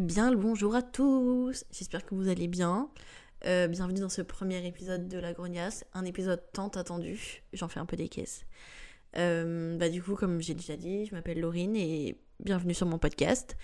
Bien 0.00 0.30
le 0.30 0.38
bonjour 0.38 0.74
à 0.74 0.80
tous, 0.80 1.66
j'espère 1.70 2.06
que 2.06 2.14
vous 2.14 2.28
allez 2.28 2.48
bien. 2.48 2.88
Euh, 3.44 3.68
bienvenue 3.68 4.00
dans 4.00 4.08
ce 4.08 4.22
premier 4.22 4.66
épisode 4.66 5.08
de 5.08 5.18
La 5.18 5.34
Grognasse, 5.34 5.84
un 5.92 6.06
épisode 6.06 6.42
tant 6.54 6.68
attendu, 6.68 7.42
j'en 7.52 7.68
fais 7.68 7.80
un 7.80 7.84
peu 7.84 7.98
des 7.98 8.08
caisses. 8.08 8.46
Euh, 9.18 9.76
bah 9.76 9.90
du 9.90 10.02
coup, 10.02 10.14
comme 10.14 10.40
j'ai 10.40 10.54
déjà 10.54 10.78
dit, 10.78 11.04
je 11.04 11.14
m'appelle 11.14 11.38
Laurine 11.38 11.76
et 11.76 12.16
bienvenue 12.42 12.72
sur 12.72 12.86
mon 12.86 12.96
podcast. 12.96 13.58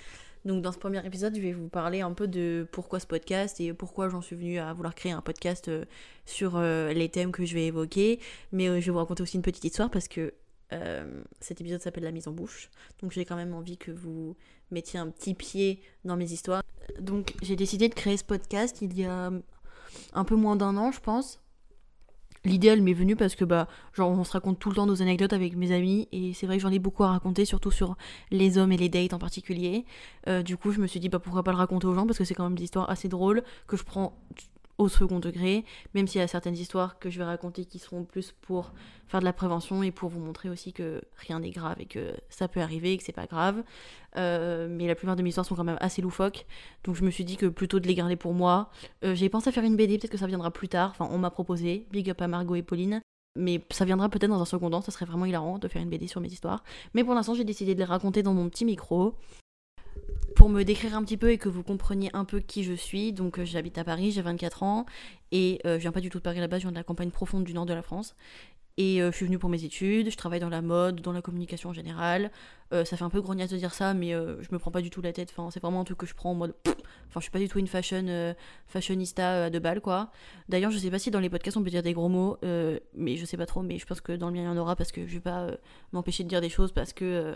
Donc 0.45 0.61
dans 0.61 0.73
ce 0.73 0.79
premier 0.79 1.05
épisode, 1.07 1.35
je 1.35 1.41
vais 1.41 1.55
vous 1.55 1.71
parler 1.71 2.03
un 2.03 2.13
peu 2.13 2.29
de 2.29 2.69
pourquoi 2.71 3.01
ce 3.01 3.07
podcast 3.07 3.59
et 3.63 3.73
pourquoi 3.73 4.11
j'en 4.11 4.21
suis 4.21 4.37
venue 4.37 4.59
à 4.59 4.75
vouloir 4.75 4.95
créer 4.95 5.13
un 5.13 5.23
podcast 5.23 5.69
euh, 5.69 5.87
sur 6.27 6.61
les 6.61 7.09
thèmes 7.09 7.33
que 7.33 7.47
je 7.47 7.55
vais 7.55 7.65
évoquer. 7.65 8.21
Mais 8.53 8.67
je 8.67 8.85
vais 8.85 8.93
vous 8.93 8.99
raconter 8.99 9.23
aussi 9.23 9.37
une 9.37 9.43
petite 9.43 9.65
histoire 9.65 9.91
parce 9.91 10.07
que 10.07 10.35
cet 11.41 11.61
épisode 11.61 11.81
s'appelle 11.81 12.05
La 12.05 12.11
mise 12.11 12.29
en 12.29 12.33
bouche. 12.33 12.71
Donc 13.01 13.13
j'ai 13.13 13.25
quand 13.25 13.37
même 13.37 13.55
envie 13.55 13.77
que 13.77 13.91
vous 13.91 14.37
mettiez 14.71 14.99
un 14.99 15.09
petit 15.09 15.35
pied 15.35 15.81
dans 16.05 16.17
mes 16.17 16.33
histoires. 16.33 16.63
Donc 17.01 17.35
j'ai 17.43 17.57
décidé 17.57 17.89
de 17.89 17.95
créer 17.95 18.17
ce 18.17 18.25
podcast 18.25 18.79
il 18.83 18.99
y 18.99 19.05
a 19.05 19.31
un 20.13 20.25
peu 20.25 20.35
moins 20.35 20.57
d'un 20.57 20.77
an, 20.77 20.93
je 20.93 21.01
pense. 21.01 21.41
L'idée, 22.47 22.69
elle 22.69 22.83
m'est 22.83 22.93
venue 22.93 23.17
parce 23.17 23.35
que, 23.35 23.45
bah, 23.45 23.67
genre, 23.93 24.09
on 24.11 24.23
se 24.23 24.31
raconte 24.31 24.61
tout 24.61 24.69
le 24.69 24.77
temps 24.77 24.87
nos 24.87 25.03
anecdotes 25.03 25.33
avec 25.33 25.57
mes 25.57 25.73
amis, 25.73 26.07
et 26.13 26.33
c'est 26.33 26.47
vrai 26.47 26.57
que 26.57 26.63
j'en 26.63 26.71
ai 26.71 26.79
beaucoup 26.79 27.03
à 27.03 27.09
raconter, 27.09 27.45
surtout 27.45 27.73
sur 27.73 27.97
les 28.31 28.57
hommes 28.57 28.71
et 28.71 28.77
les 28.77 28.89
dates 28.89 29.13
en 29.13 29.19
particulier. 29.19 29.85
Euh, 30.29 30.45
du 30.45 30.57
coup, 30.57 30.71
je 30.71 30.81
me 30.81 30.87
suis 30.87 31.01
dit, 31.01 31.09
bah, 31.09 31.19
pourquoi 31.19 31.43
pas 31.43 31.51
le 31.51 31.57
raconter 31.57 31.89
aux 31.89 31.95
gens, 31.95 32.07
parce 32.07 32.19
que 32.19 32.25
c'est 32.25 32.35
quand 32.35 32.45
même 32.45 32.57
des 32.57 32.63
histoires 32.63 32.89
assez 32.89 33.09
drôles, 33.09 33.43
que 33.67 33.77
je 33.77 33.83
prends 33.83 34.17
au 34.79 34.89
second 34.89 35.21
degré, 35.21 35.65
même 35.95 36.07
s'il 36.07 36.21
y 36.21 36.25
a 36.25 36.29
certaines 36.29 36.57
histoires 36.57 36.99
que 36.99 37.11
je 37.11 37.19
vais 37.19 37.25
raconter 37.25 37.65
qui 37.65 37.79
seront 37.79 38.05
plus 38.05 38.33
pour 38.43 38.73
faire 39.07 39.21
de 39.21 39.25
la 39.25 39.33
prévention 39.33 39.83
et 39.83 39.91
pour 39.91 40.11
vous 40.11 40.21
montrer 40.21 40.51
aussi 40.51 40.73
que 40.73 41.01
rien 41.17 41.41
n'est 41.41 41.51
grave 41.51 41.77
et 41.79 41.87
que 41.87 42.15
ça 42.29 42.49
peut 42.49 42.61
arriver 42.61 42.93
et 42.93 42.99
que 42.99 43.05
c'est 43.05 43.13
pas 43.13 43.27
grave. 43.27 43.63
Euh, 44.17 44.69
mais 44.71 44.87
la 44.87 44.95
plupart 44.95 45.17
de 45.17 45.23
mes 45.23 45.31
histoires 45.31 45.47
sont 45.47 45.55
quand 45.55 45.65
même 45.65 45.79
assez 45.81 46.03
loufoques, 46.03 46.47
donc 46.85 46.95
je 46.97 47.05
me 47.05 47.11
suis 47.11 47.25
dit 47.25 47.37
que 47.37 47.47
plutôt 47.47 47.81
de 47.81 47.87
les 47.87 47.95
garder 47.95 48.17
pour 48.17 48.35
moi. 48.35 48.71
Euh, 49.05 49.15
j'ai 49.15 49.29
pensé 49.29 49.49
à 49.49 49.53
faire 49.53 49.65
une 49.65 49.77
BD, 49.77 49.99
peut-être 49.99 50.13
que 50.13 50.19
ça 50.19 50.27
viendra 50.27 50.51
plus 50.51 50.69
tard, 50.69 50.91
enfin 50.91 51.09
on 51.11 51.19
m'a 51.19 51.31
proposé, 51.31 51.87
big 51.91 52.11
up 52.11 52.21
à 52.21 52.29
Margot 52.29 52.55
et 52.55 52.63
Pauline. 52.63 53.01
Mais 53.39 53.63
ça 53.71 53.85
viendra 53.85 54.09
peut-être 54.09 54.31
dans 54.31 54.41
un 54.41 54.47
second 54.47 54.71
temps, 54.71 54.81
ça 54.81 54.91
serait 54.91 55.05
vraiment 55.05 55.27
hilarant 55.27 55.59
de 55.59 55.69
faire 55.69 55.83
une 55.83 55.91
BD 55.91 56.07
sur 56.07 56.23
mes 56.23 56.29
histoires. 56.29 56.65
Mais 56.95 57.05
pour 57.05 57.15
l'instant, 57.15 57.35
j'ai 57.35 57.45
décidé 57.45 57.75
de 57.75 57.79
les 57.79 57.85
raconter 57.85 58.23
dans 58.23 58.33
mon 58.33 58.49
petit 58.49 58.65
micro 58.65 59.15
pour 60.37 60.51
me 60.51 60.63
décrire 60.63 60.95
un 60.95 61.03
petit 61.03 61.17
peu 61.17 61.31
et 61.31 61.39
que 61.39 61.49
vous 61.49 61.63
compreniez 61.63 62.11
un 62.13 62.25
peu 62.25 62.41
qui 62.41 62.63
je 62.63 62.75
suis, 62.75 63.13
donc 63.13 63.39
euh, 63.39 63.45
j'habite 63.45 63.79
à 63.79 63.85
Paris, 63.85 64.13
j'ai 64.13 64.21
24 64.21 64.63
ans 64.63 64.87
et 65.33 65.61
euh, 65.65 65.77
je 65.77 65.81
viens 65.81 65.93
pas 65.93 66.03
du 66.03 66.11
tout 66.11 66.19
de 66.19 66.23
Paris 66.23 66.39
là-bas, 66.41 66.59
je 66.59 66.63
viens 66.63 66.71
de 66.71 66.77
la 66.77 66.85
campagne 66.85 67.11
profonde 67.11 67.43
du 67.43 67.55
nord 67.55 67.67
de 67.67 67.73
la 67.73 67.83
France. 67.83 68.15
Et 68.77 69.01
euh, 69.01 69.11
je 69.11 69.17
suis 69.17 69.25
venue 69.25 69.39
pour 69.39 69.49
mes 69.49 69.65
études, 69.65 70.11
je 70.11 70.17
travaille 70.17 70.39
dans 70.39 70.51
la 70.51 70.61
mode, 70.61 71.01
dans 71.01 71.13
la 71.13 71.23
communication 71.23 71.71
en 71.71 71.73
général. 71.73 72.31
ça 72.71 72.85
fait 72.85 73.03
un 73.03 73.09
peu 73.09 73.23
grognasse 73.23 73.49
de 73.49 73.57
dire 73.57 73.73
ça, 73.73 73.95
mais 73.95 74.11
je 74.11 74.49
me 74.53 74.59
prends 74.59 74.71
pas 74.71 74.83
du 74.83 74.91
tout 74.91 75.01
la 75.01 75.15
tête. 75.15 75.33
Enfin, 75.35 75.51
c'est 75.51 75.61
vraiment 75.61 75.81
un 75.81 75.85
truc 75.85 75.97
que 75.97 76.07
je 76.07 76.15
prends 76.15 76.33
en 76.33 76.35
mode. 76.35 76.55
Enfin, 77.09 77.21
je 77.21 77.21
suis 77.21 77.31
pas 77.31 77.39
du 77.39 77.49
tout 77.49 77.59
une 77.59 77.69
fashion, 77.69 78.35
fashionista 78.67 79.49
de 79.49 79.59
balle, 79.59 79.81
quoi. 79.81 80.11
D'ailleurs, 80.51 80.71
je 80.71 80.77
sais 80.77 80.91
pas 80.91 80.99
si 80.99 81.11
dans 81.11 81.21
les 81.21 81.31
podcasts 81.31 81.57
on 81.57 81.63
peut 81.63 81.71
dire 81.71 81.83
des 81.83 81.95
gros 81.95 82.11
mots, 82.11 82.37
mais 82.95 83.17
je 83.17 83.25
sais 83.25 83.39
pas 83.39 83.47
trop, 83.47 83.63
mais 83.63 83.79
je 83.79 83.87
pense 83.87 84.03
que 84.03 84.13
dans 84.13 84.27
le 84.27 84.35
mien 84.35 84.43
il 84.43 84.45
y 84.45 84.49
en 84.49 84.59
aura 84.59 84.77
parce 84.77 84.93
que 84.93 85.07
je 85.07 85.15
vais 85.15 85.21
pas 85.21 85.47
m'empêcher 85.93 86.25
de 86.25 86.29
dire 86.29 86.43
des 86.43 86.51
choses 86.51 86.73
parce 86.73 86.93
que. 86.93 87.35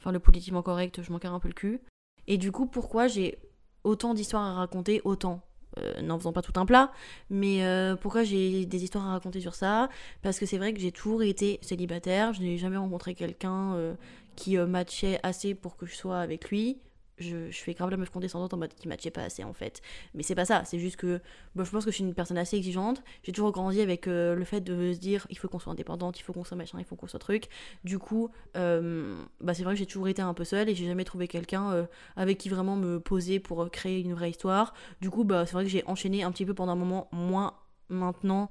Enfin, 0.00 0.12
le 0.12 0.20
politiquement 0.20 0.62
correct, 0.62 1.02
je 1.02 1.12
m'en 1.12 1.18
carre 1.18 1.34
un 1.34 1.40
peu 1.40 1.48
le 1.48 1.54
cul. 1.54 1.80
Et 2.28 2.36
du 2.36 2.52
coup, 2.52 2.66
pourquoi 2.66 3.08
j'ai 3.08 3.38
autant 3.82 4.14
d'histoires 4.14 4.44
à 4.44 4.54
raconter, 4.54 5.00
autant 5.04 5.40
euh, 5.78 6.00
n'en 6.02 6.18
faisant 6.18 6.32
pas 6.32 6.42
tout 6.42 6.52
un 6.56 6.66
plat, 6.66 6.92
mais 7.30 7.64
euh, 7.64 7.96
pourquoi 7.96 8.22
j'ai 8.22 8.66
des 8.66 8.84
histoires 8.84 9.06
à 9.06 9.12
raconter 9.12 9.40
sur 9.40 9.54
ça? 9.54 9.88
Parce 10.22 10.38
que 10.38 10.46
c'est 10.46 10.58
vrai 10.58 10.72
que 10.74 10.80
j'ai 10.80 10.92
toujours 10.92 11.22
été 11.22 11.58
célibataire, 11.62 12.34
je 12.34 12.42
n'ai 12.42 12.58
jamais 12.58 12.76
rencontré 12.76 13.14
quelqu'un 13.14 13.74
euh, 13.74 13.94
qui 14.36 14.56
matchait 14.58 15.18
assez 15.22 15.54
pour 15.54 15.76
que 15.76 15.86
je 15.86 15.94
sois 15.94 16.20
avec 16.20 16.50
lui 16.50 16.78
je, 17.18 17.50
fais 17.50 17.74
grave 17.74 17.90
la 17.90 17.96
meuf 17.96 18.10
condescendante 18.10 18.54
en 18.54 18.56
mode 18.56 18.74
qui 18.74 18.88
matchait 18.88 19.10
pas 19.10 19.22
assez 19.22 19.44
en 19.44 19.52
fait. 19.52 19.80
Mais 20.14 20.22
c'est 20.22 20.34
pas 20.34 20.44
ça, 20.44 20.64
c'est 20.64 20.78
juste 20.78 20.96
que 20.96 21.20
bah, 21.54 21.64
je 21.64 21.70
pense 21.70 21.84
que 21.84 21.90
je 21.90 21.96
suis 21.96 22.04
une 22.04 22.14
personne 22.14 22.38
assez 22.38 22.56
exigeante. 22.56 23.02
J'ai 23.22 23.32
toujours 23.32 23.52
grandi 23.52 23.80
avec 23.80 24.06
euh, 24.06 24.34
le 24.34 24.44
fait 24.44 24.60
de 24.60 24.92
se 24.92 24.98
dire 24.98 25.26
il 25.30 25.38
faut 25.38 25.48
qu'on 25.48 25.58
soit 25.58 25.72
indépendante, 25.72 26.18
il 26.18 26.22
faut 26.22 26.32
qu'on 26.32 26.44
soit 26.44 26.56
machin, 26.56 26.78
il 26.78 26.84
faut 26.84 26.96
qu'on 26.96 27.06
soit 27.06 27.18
truc. 27.18 27.48
Du 27.84 27.98
coup, 27.98 28.30
euh, 28.56 29.22
bah, 29.40 29.54
c'est 29.54 29.64
vrai 29.64 29.74
que 29.74 29.78
j'ai 29.78 29.86
toujours 29.86 30.08
été 30.08 30.22
un 30.22 30.34
peu 30.34 30.44
seule 30.44 30.68
et 30.68 30.74
j'ai 30.74 30.86
jamais 30.86 31.04
trouvé 31.04 31.28
quelqu'un 31.28 31.72
euh, 31.72 31.86
avec 32.16 32.38
qui 32.38 32.48
vraiment 32.48 32.76
me 32.76 33.00
poser 33.00 33.40
pour 33.40 33.70
créer 33.70 34.00
une 34.00 34.14
vraie 34.14 34.30
histoire. 34.30 34.74
Du 35.00 35.10
coup, 35.10 35.24
bah, 35.24 35.46
c'est 35.46 35.52
vrai 35.52 35.64
que 35.64 35.70
j'ai 35.70 35.84
enchaîné 35.86 36.22
un 36.22 36.32
petit 36.32 36.46
peu 36.46 36.54
pendant 36.54 36.72
un 36.72 36.76
moment, 36.76 37.08
moins 37.12 37.54
maintenant 37.88 38.50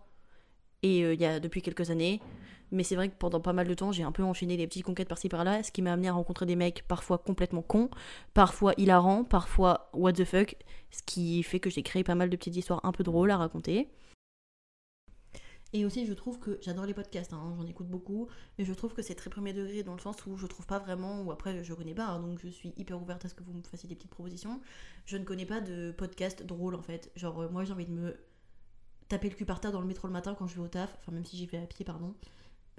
et 0.83 0.99
il 1.01 1.19
y 1.19 1.25
a 1.25 1.39
depuis 1.39 1.61
quelques 1.61 1.89
années. 1.89 2.21
Mais 2.71 2.83
c'est 2.83 2.95
vrai 2.95 3.09
que 3.09 3.15
pendant 3.17 3.39
pas 3.39 3.53
mal 3.53 3.67
de 3.67 3.73
temps, 3.73 3.91
j'ai 3.91 4.03
un 4.03 4.11
peu 4.11 4.23
enchaîné 4.23 4.57
les 4.57 4.67
petites 4.67 4.83
conquêtes 4.83 5.07
par-ci 5.07 5.29
par-là, 5.29 5.63
ce 5.63 5.71
qui 5.71 5.81
m'a 5.81 5.93
amené 5.93 6.09
à 6.09 6.13
rencontrer 6.13 6.45
des 6.45 6.55
mecs 6.55 6.85
parfois 6.87 7.17
complètement 7.17 7.61
cons, 7.61 7.89
parfois 8.33 8.73
hilarants, 8.77 9.23
parfois 9.23 9.89
what 9.93 10.13
the 10.13 10.25
fuck, 10.25 10.55
ce 10.91 11.01
qui 11.03 11.43
fait 11.43 11.59
que 11.59 11.69
j'ai 11.69 11.83
créé 11.83 12.03
pas 12.03 12.15
mal 12.15 12.29
de 12.29 12.35
petites 12.35 12.57
histoires 12.57 12.81
un 12.83 12.91
peu 12.91 13.03
drôles 13.03 13.31
à 13.31 13.37
raconter. 13.37 13.87
Et 15.73 15.85
aussi, 15.85 16.05
je 16.05 16.13
trouve 16.13 16.39
que 16.39 16.57
j'adore 16.61 16.85
les 16.85 16.93
podcasts, 16.93 17.33
hein, 17.33 17.53
j'en 17.57 17.67
écoute 17.67 17.87
beaucoup, 17.87 18.29
mais 18.57 18.63
je 18.63 18.73
trouve 18.73 18.93
que 18.93 19.01
c'est 19.01 19.15
très 19.15 19.29
premier 19.29 19.51
degré 19.51 19.83
dans 19.83 19.93
le 19.93 19.99
sens 19.99 20.25
où 20.25 20.37
je 20.37 20.47
trouve 20.47 20.65
pas 20.65 20.79
vraiment, 20.79 21.21
ou 21.23 21.31
après 21.31 21.61
je 21.61 21.73
connais 21.73 21.93
pas, 21.93 22.05
hein, 22.05 22.21
donc 22.21 22.39
je 22.39 22.47
suis 22.47 22.73
hyper 22.77 23.01
ouverte 23.01 23.25
à 23.25 23.29
ce 23.29 23.35
que 23.35 23.43
vous 23.43 23.51
me 23.51 23.61
fassiez 23.61 23.89
des 23.89 23.95
petites 23.95 24.11
propositions. 24.11 24.61
Je 25.05 25.17
ne 25.17 25.25
connais 25.25 25.45
pas 25.45 25.59
de 25.59 25.91
podcast 25.91 26.43
drôle 26.45 26.75
en 26.75 26.81
fait. 26.81 27.11
Genre, 27.17 27.41
euh, 27.41 27.49
moi 27.49 27.65
j'ai 27.65 27.73
envie 27.73 27.85
de 27.85 27.91
me 27.91 28.15
taper 29.07 29.29
le 29.29 29.35
cul 29.35 29.45
par 29.45 29.59
terre 29.59 29.71
dans 29.71 29.81
le 29.81 29.87
métro 29.87 30.07
le 30.07 30.13
matin 30.13 30.35
quand 30.37 30.47
je 30.47 30.55
vais 30.55 30.61
au 30.61 30.67
taf, 30.67 30.97
enfin 30.99 31.11
même 31.11 31.25
si 31.25 31.37
j'y 31.37 31.45
vais 31.45 31.57
à 31.57 31.65
pied, 31.65 31.85
pardon. 31.85 32.13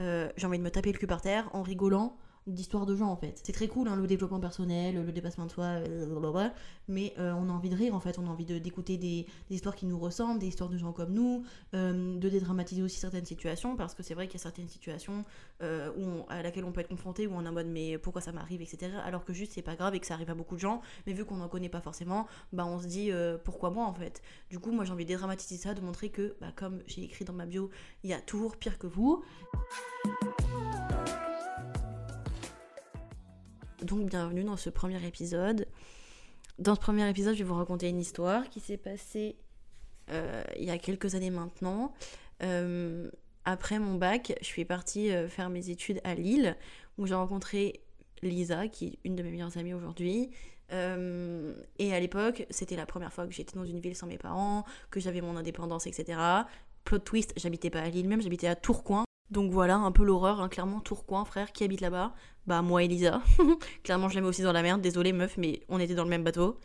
Euh, 0.00 0.30
j'ai 0.36 0.46
envie 0.46 0.58
de 0.58 0.62
me 0.62 0.70
taper 0.70 0.92
le 0.92 0.98
cul 0.98 1.06
par 1.06 1.20
terre 1.20 1.48
en 1.52 1.62
rigolant 1.62 2.16
d'histoires 2.48 2.86
de 2.86 2.96
gens 2.96 3.08
en 3.08 3.16
fait. 3.16 3.40
C'est 3.44 3.52
très 3.52 3.68
cool 3.68 3.88
hein, 3.88 3.96
le 3.96 4.06
développement 4.06 4.40
personnel, 4.40 5.04
le 5.04 5.12
dépassement 5.12 5.46
de 5.46 5.50
soi, 5.50 5.80
blablabla, 5.80 6.54
mais 6.88 7.14
euh, 7.18 7.32
on 7.32 7.48
a 7.48 7.52
envie 7.52 7.70
de 7.70 7.76
rire 7.76 7.94
en 7.94 8.00
fait, 8.00 8.18
on 8.18 8.26
a 8.26 8.30
envie 8.30 8.44
d'écouter 8.44 8.96
des, 8.96 9.26
histoires 9.50 9.76
qui 9.76 9.86
nous 9.86 9.98
ressemblent, 9.98 10.40
des 10.40 10.48
histoires 10.48 10.70
de 10.70 10.78
gens 10.78 10.92
comme 10.92 11.12
nous, 11.12 11.44
euh, 11.74 12.18
de 12.18 12.28
dédramatiser 12.28 12.82
aussi 12.82 12.98
certaines 12.98 13.26
situations 13.26 13.76
parce 13.76 13.94
que 13.94 14.02
c'est 14.02 14.14
vrai 14.14 14.26
qu'il 14.26 14.38
y 14.38 14.40
a 14.40 14.42
certaines 14.42 14.68
situations 14.68 15.24
où 15.60 16.24
à 16.28 16.42
laquelle 16.42 16.64
on 16.64 16.72
peut 16.72 16.80
être 16.80 16.88
confronté 16.88 17.26
où 17.26 17.32
on 17.34 17.44
est 17.44 17.48
en 17.48 17.52
mode 17.52 17.66
mais 17.66 17.98
pourquoi 17.98 18.22
ça 18.22 18.32
m'arrive 18.32 18.62
etc. 18.62 18.92
Alors 19.04 19.24
que 19.24 19.32
juste 19.32 19.52
c'est 19.52 19.62
pas 19.62 19.74
grave 19.74 19.94
et 19.94 20.00
que 20.00 20.06
ça 20.06 20.14
arrive 20.14 20.30
à 20.30 20.34
beaucoup 20.34 20.54
de 20.54 20.60
gens, 20.60 20.80
mais 21.06 21.12
vu 21.12 21.24
qu'on 21.24 21.36
n'en 21.36 21.48
connaît 21.48 21.68
pas 21.68 21.80
forcément, 21.80 22.26
bah 22.52 22.64
on 22.64 22.78
se 22.78 22.86
dit 22.86 23.10
pourquoi 23.44 23.70
moi 23.70 23.86
en 23.86 23.94
fait? 23.94 24.22
Du 24.50 24.58
coup 24.58 24.72
moi 24.72 24.84
j'ai 24.84 24.92
envie 24.92 25.04
de 25.04 25.08
dédramatiser 25.08 25.56
ça, 25.56 25.74
de 25.74 25.80
montrer 25.80 26.10
que 26.10 26.36
bah, 26.40 26.52
comme 26.54 26.80
j'ai 26.86 27.02
écrit 27.02 27.24
dans 27.24 27.32
ma 27.32 27.46
bio, 27.46 27.70
il 28.04 28.10
y 28.10 28.14
a 28.14 28.20
toujours 28.20 28.56
pire 28.56 28.78
que 28.78 28.86
vous. 28.86 29.22
Donc 33.82 34.06
bienvenue 34.06 34.42
dans 34.42 34.56
ce 34.56 34.70
premier 34.70 35.04
épisode. 35.06 35.66
Dans 36.58 36.74
ce 36.74 36.80
premier 36.80 37.08
épisode, 37.08 37.34
je 37.34 37.44
vais 37.44 37.48
vous 37.48 37.54
raconter 37.54 37.88
une 37.88 38.00
histoire 38.00 38.48
qui 38.50 38.58
s'est 38.58 38.76
passée 38.76 39.36
euh, 40.10 40.42
il 40.58 40.64
y 40.64 40.70
a 40.70 40.78
quelques 40.78 41.14
années 41.14 41.30
maintenant. 41.30 41.94
Euh, 42.42 43.08
après 43.44 43.78
mon 43.78 43.94
bac, 43.94 44.34
je 44.40 44.46
suis 44.46 44.64
partie 44.64 45.12
euh, 45.12 45.28
faire 45.28 45.48
mes 45.48 45.70
études 45.70 46.00
à 46.02 46.16
Lille, 46.16 46.56
où 46.96 47.06
j'ai 47.06 47.14
rencontré 47.14 47.80
Lisa, 48.22 48.66
qui 48.66 48.86
est 48.86 48.98
une 49.04 49.14
de 49.14 49.22
mes 49.22 49.30
meilleures 49.30 49.56
amies 49.56 49.74
aujourd'hui. 49.74 50.30
et 50.70 51.94
à 51.94 52.00
l'époque, 52.00 52.46
c'était 52.50 52.76
la 52.76 52.84
première 52.84 53.12
fois 53.12 53.28
que 53.28 53.32
j'étais 53.32 53.56
dans 53.56 53.64
une 53.64 53.78
ville 53.78 53.94
sans 53.94 54.08
mes 54.08 54.18
parents, 54.18 54.64
que 54.90 54.98
j'avais 54.98 55.20
mon 55.20 55.36
indépendance, 55.36 55.86
etc. 55.86 56.18
Plot 56.82 56.98
twist, 56.98 57.32
j'habitais 57.36 57.70
pas 57.70 57.80
à 57.80 57.88
Lille 57.88 58.08
même, 58.08 58.20
j'habitais 58.20 58.48
à 58.48 58.56
Tourcoing, 58.56 59.04
donc 59.30 59.52
voilà, 59.52 59.76
un 59.76 59.92
peu 59.92 60.04
l'horreur, 60.04 60.40
hein, 60.40 60.48
clairement 60.48 60.80
Tourcoing, 60.80 61.24
frère, 61.24 61.52
qui 61.52 61.64
habite 61.64 61.80
là-bas 61.80 62.14
Bah 62.46 62.62
moi 62.62 62.82
Elisa. 62.82 63.22
clairement 63.82 64.08
je 64.08 64.14
la 64.14 64.22
mets 64.22 64.28
aussi 64.28 64.42
dans 64.42 64.52
la 64.52 64.62
merde, 64.62 64.80
désolé 64.80 65.12
meuf, 65.12 65.36
mais 65.36 65.62
on 65.68 65.78
était 65.78 65.94
dans 65.94 66.04
le 66.04 66.10
même 66.10 66.24
bateau. 66.24 66.58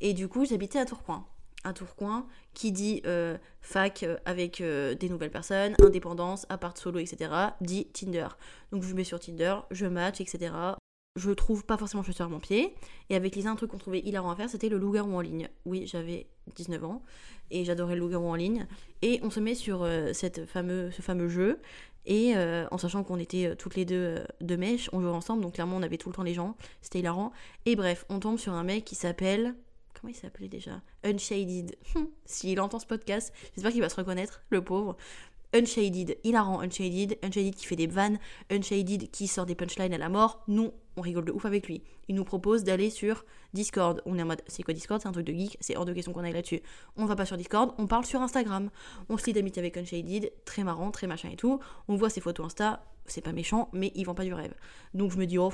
Et 0.00 0.14
du 0.14 0.28
coup 0.28 0.46
j'habitais 0.46 0.78
à 0.78 0.86
Tourcoing. 0.86 1.26
À 1.64 1.72
Tourcoing, 1.72 2.26
qui 2.54 2.72
dit 2.72 3.02
euh, 3.04 3.36
fac 3.60 4.04
euh, 4.04 4.16
avec 4.24 4.60
euh, 4.60 4.94
des 4.94 5.08
nouvelles 5.08 5.30
personnes, 5.30 5.74
indépendance, 5.82 6.46
appart 6.48 6.78
solo, 6.78 6.98
etc., 6.98 7.30
dit 7.60 7.88
Tinder. 7.92 8.28
Donc 8.72 8.84
je 8.84 8.94
mets 8.94 9.04
sur 9.04 9.20
Tinder, 9.20 9.56
je 9.70 9.86
match, 9.86 10.20
etc. 10.20 10.52
Je 11.18 11.30
trouve 11.30 11.64
pas 11.64 11.76
forcément 11.76 12.02
chaussures 12.02 12.24
à 12.24 12.28
mon 12.28 12.40
pied. 12.40 12.74
Et 13.10 13.16
avec 13.16 13.36
Lisa, 13.36 13.50
un 13.50 13.56
truc 13.56 13.70
qu'on 13.70 13.78
trouvait 13.78 14.00
hilarant 14.00 14.30
à 14.30 14.36
faire, 14.36 14.48
c'était 14.48 14.68
le 14.68 14.78
loup-garou 14.78 15.14
en 15.14 15.20
ligne. 15.20 15.48
Oui, 15.66 15.86
j'avais 15.86 16.26
19 16.56 16.84
ans 16.84 17.02
et 17.50 17.64
j'adorais 17.64 17.94
le 17.94 18.00
loup-garou 18.00 18.28
en 18.28 18.34
ligne. 18.34 18.66
Et 19.02 19.20
on 19.22 19.30
se 19.30 19.40
met 19.40 19.54
sur 19.54 19.86
cette 20.12 20.46
fameux, 20.46 20.90
ce 20.90 21.02
fameux 21.02 21.28
jeu 21.28 21.60
et 22.08 22.34
euh, 22.36 22.66
en 22.70 22.78
sachant 22.78 23.04
qu'on 23.04 23.18
était 23.18 23.48
euh, 23.48 23.54
toutes 23.54 23.76
les 23.76 23.84
deux 23.84 24.16
euh, 24.18 24.24
de 24.40 24.56
mèche, 24.56 24.88
on 24.94 25.00
jouait 25.02 25.10
ensemble, 25.10 25.42
donc 25.42 25.54
clairement 25.54 25.76
on 25.76 25.82
avait 25.82 25.98
tout 25.98 26.08
le 26.08 26.14
temps 26.14 26.22
les 26.22 26.32
gens, 26.32 26.56
c'était 26.80 27.00
hilarant. 27.00 27.32
Et 27.66 27.76
bref, 27.76 28.06
on 28.08 28.18
tombe 28.18 28.38
sur 28.38 28.54
un 28.54 28.64
mec 28.64 28.86
qui 28.86 28.94
s'appelle. 28.94 29.54
Comment 29.92 30.10
il 30.10 30.16
s'appelait 30.16 30.48
déjà? 30.48 30.80
Unshaded. 31.04 31.76
S'il 32.24 32.60
entend 32.60 32.78
ce 32.78 32.86
podcast, 32.86 33.32
j'espère 33.54 33.72
qu'il 33.72 33.82
va 33.82 33.90
se 33.90 33.96
reconnaître, 33.96 34.42
le 34.48 34.64
pauvre. 34.64 34.96
Unshaded, 35.54 36.18
hilarant 36.24 36.60
Unshaded, 36.60 37.18
Unshaded 37.22 37.54
qui 37.54 37.66
fait 37.66 37.76
des 37.76 37.86
vannes, 37.86 38.18
Unshaded 38.50 39.10
qui 39.10 39.26
sort 39.26 39.46
des 39.46 39.54
punchlines 39.54 39.94
à 39.94 39.98
la 39.98 40.08
mort, 40.08 40.42
nous 40.46 40.72
on 40.96 41.00
rigole 41.00 41.24
de 41.24 41.32
ouf 41.32 41.44
avec 41.44 41.68
lui. 41.68 41.82
Il 42.08 42.16
nous 42.16 42.24
propose 42.24 42.64
d'aller 42.64 42.90
sur 42.90 43.24
Discord. 43.54 44.02
On 44.04 44.18
est 44.18 44.22
en 44.22 44.26
mode, 44.26 44.42
c'est 44.46 44.62
quoi 44.62 44.74
Discord? 44.74 45.00
C'est 45.00 45.08
un 45.08 45.12
truc 45.12 45.26
de 45.26 45.32
geek, 45.32 45.56
c'est 45.60 45.76
hors 45.76 45.84
de 45.84 45.92
question 45.92 46.12
qu'on 46.12 46.24
aille 46.24 46.32
là-dessus. 46.32 46.60
On 46.96 47.06
va 47.06 47.16
pas 47.16 47.24
sur 47.24 47.36
Discord, 47.36 47.72
on 47.78 47.86
parle 47.86 48.04
sur 48.04 48.20
Instagram. 48.20 48.68
On 49.08 49.16
se 49.16 49.26
lit 49.26 49.32
d'amitié 49.32 49.60
avec 49.60 49.76
Unshaded, 49.76 50.32
très 50.44 50.64
marrant, 50.64 50.90
très 50.90 51.06
machin 51.06 51.30
et 51.30 51.36
tout. 51.36 51.60
On 51.86 51.96
voit 51.96 52.10
ses 52.10 52.20
photos 52.20 52.46
Insta, 52.46 52.84
c'est 53.06 53.20
pas 53.20 53.32
méchant, 53.32 53.68
mais 53.72 53.92
ils 53.94 54.04
vend 54.04 54.14
pas 54.14 54.24
du 54.24 54.34
rêve. 54.34 54.54
Donc 54.92 55.12
je 55.12 55.18
me 55.18 55.26
dis, 55.26 55.38
oh, 55.38 55.52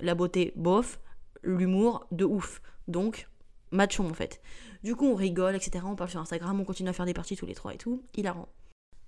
la 0.00 0.14
beauté, 0.14 0.52
bof, 0.56 0.98
l'humour, 1.42 2.06
de 2.10 2.24
ouf. 2.24 2.60
Donc, 2.88 3.28
matchons 3.70 4.08
en 4.08 4.14
fait. 4.14 4.40
Du 4.82 4.96
coup, 4.96 5.06
on 5.06 5.14
rigole, 5.14 5.54
etc. 5.54 5.84
On 5.86 5.94
parle 5.94 6.10
sur 6.10 6.20
Instagram, 6.20 6.60
on 6.60 6.64
continue 6.64 6.88
à 6.88 6.92
faire 6.92 7.06
des 7.06 7.14
parties 7.14 7.36
tous 7.36 7.46
les 7.46 7.54
trois 7.54 7.72
et 7.72 7.78
tout. 7.78 8.02
Hilarant. 8.16 8.48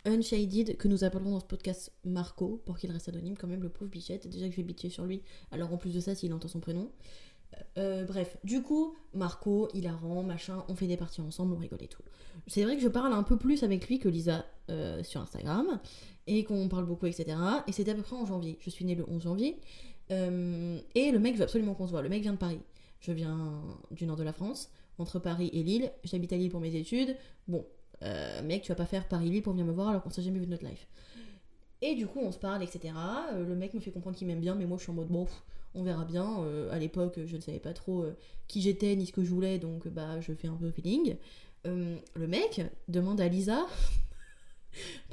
Unshaded, 0.05 0.77
que 0.77 0.89
nous 0.89 1.05
appellerons 1.05 1.31
dans 1.31 1.41
ce 1.41 1.47
podcast 1.47 1.93
Marco, 2.05 2.63
pour 2.65 2.79
qu'il 2.79 2.91
reste 2.91 3.09
anonyme, 3.09 3.37
quand 3.37 3.47
même, 3.47 3.63
le 3.63 3.69
pauvre 3.69 3.91
bichette. 3.91 4.29
Déjà 4.29 4.47
que 4.47 4.53
je 4.53 4.57
vais 4.57 4.63
bitcher 4.63 4.91
sur 4.91 5.05
lui, 5.05 5.23
alors 5.51 5.73
en 5.73 5.77
plus 5.77 5.95
de 5.95 6.01
ça, 6.01 6.15
s'il 6.15 6.33
entend 6.33 6.49
son 6.49 6.61
prénom. 6.61 6.91
Euh, 7.79 8.05
bref, 8.05 8.37
du 8.45 8.63
coup, 8.63 8.95
Marco, 9.13 9.69
hilarant, 9.75 10.23
machin, 10.23 10.65
on 10.69 10.75
fait 10.75 10.87
des 10.87 10.97
parties 10.97 11.21
ensemble, 11.21 11.55
on 11.55 11.59
rigole 11.59 11.83
et 11.83 11.89
tout. 11.89 12.03
C'est 12.47 12.65
vrai 12.65 12.77
que 12.77 12.83
je 12.83 12.89
parle 12.89 13.13
un 13.13 13.23
peu 13.23 13.37
plus 13.37 13.63
avec 13.63 13.89
lui 13.89 13.99
que 13.99 14.09
Lisa 14.09 14.45
euh, 14.71 15.03
sur 15.03 15.21
Instagram, 15.21 15.81
et 16.27 16.45
qu'on 16.45 16.69
parle 16.69 16.87
beaucoup, 16.87 17.07
etc. 17.07 17.37
Et 17.67 17.73
c'était 17.73 17.93
à 17.93 17.95
peu 17.95 18.03
près 18.03 18.17
en 18.17 18.27
janvier. 18.27 18.59
Je 18.61 18.71
suis 18.71 18.85
née 18.85 18.95
le 18.95 19.05
11 19.09 19.23
janvier. 19.23 19.61
Euh, 20.11 20.79
et 20.95 21.11
le 21.11 21.19
mec 21.19 21.37
veut 21.37 21.45
absolument 21.45 21.75
qu'on 21.75 21.87
se 21.87 21.93
voit. 21.93 22.03
Le 22.03 22.09
mec 22.09 22.23
vient 22.23 22.33
de 22.33 22.39
Paris. 22.39 22.61
Je 23.01 23.13
viens 23.13 23.63
du 23.91 24.07
nord 24.07 24.17
de 24.17 24.23
la 24.23 24.33
France, 24.33 24.71
entre 24.99 25.19
Paris 25.19 25.51
et 25.53 25.63
Lille. 25.63 25.93
J'habite 26.05 26.33
à 26.33 26.37
Lille 26.37 26.51
pour 26.51 26.61
mes 26.61 26.75
études. 26.75 27.17
Bon, 27.49 27.67
mec, 28.43 28.63
tu 28.63 28.69
vas 28.71 28.77
pas 28.77 28.87
faire 28.87 29.07
Paris-Lille 29.09 29.43
pour 29.43 29.53
venir 29.53 29.67
me 29.67 29.73
voir 29.73 29.89
alors 29.89 30.03
qu'on 30.03 30.11
s'est 30.11 30.23
jamais 30.23 30.39
vu 30.39 30.47
de 30.47 30.51
notre 30.51 30.67
life. 30.67 30.87
Et 31.83 31.95
du 31.95 32.07
coup, 32.07 32.21
on 32.21 32.33
se 32.33 32.39
parle, 32.39 32.63
etc. 32.63 32.95
le 33.35 33.55
mec 33.55 33.75
me 33.75 33.81
fait 33.81 33.91
comprendre 33.91 34.17
qu'il 34.17 34.27
m'aime 34.27 34.41
bien, 34.41 34.55
mais 34.55 34.67
moi 34.67 34.79
je 34.79 34.83
suis 34.83 34.91
en 34.91 34.95
mode 34.95 35.09
bon, 35.09 35.27
on 35.75 35.83
verra 35.83 36.05
bien. 36.05 36.41
Euh, 36.41 36.73
à 36.73 36.79
l'époque, 36.79 37.19
je 37.25 37.37
ne 37.37 37.41
savais 37.41 37.59
pas 37.59 37.73
trop 37.73 38.03
euh, 38.03 38.17
qui 38.49 38.61
j'étais 38.61 38.95
ni 38.97 39.07
ce 39.07 39.13
que 39.13 39.25
je 39.25 39.31
voulais, 39.31 39.59
donc 39.59 39.89
bah 39.89 40.21
je 40.21 40.33
fais 40.33 40.49
un 40.49 40.57
peu 40.57 40.71
feeling. 40.71 41.17
Euh, 41.67 41.97
le 42.15 42.27
mec 42.27 42.63
demande 42.89 43.21
à 43.21 43.29
Lisa 43.29 43.67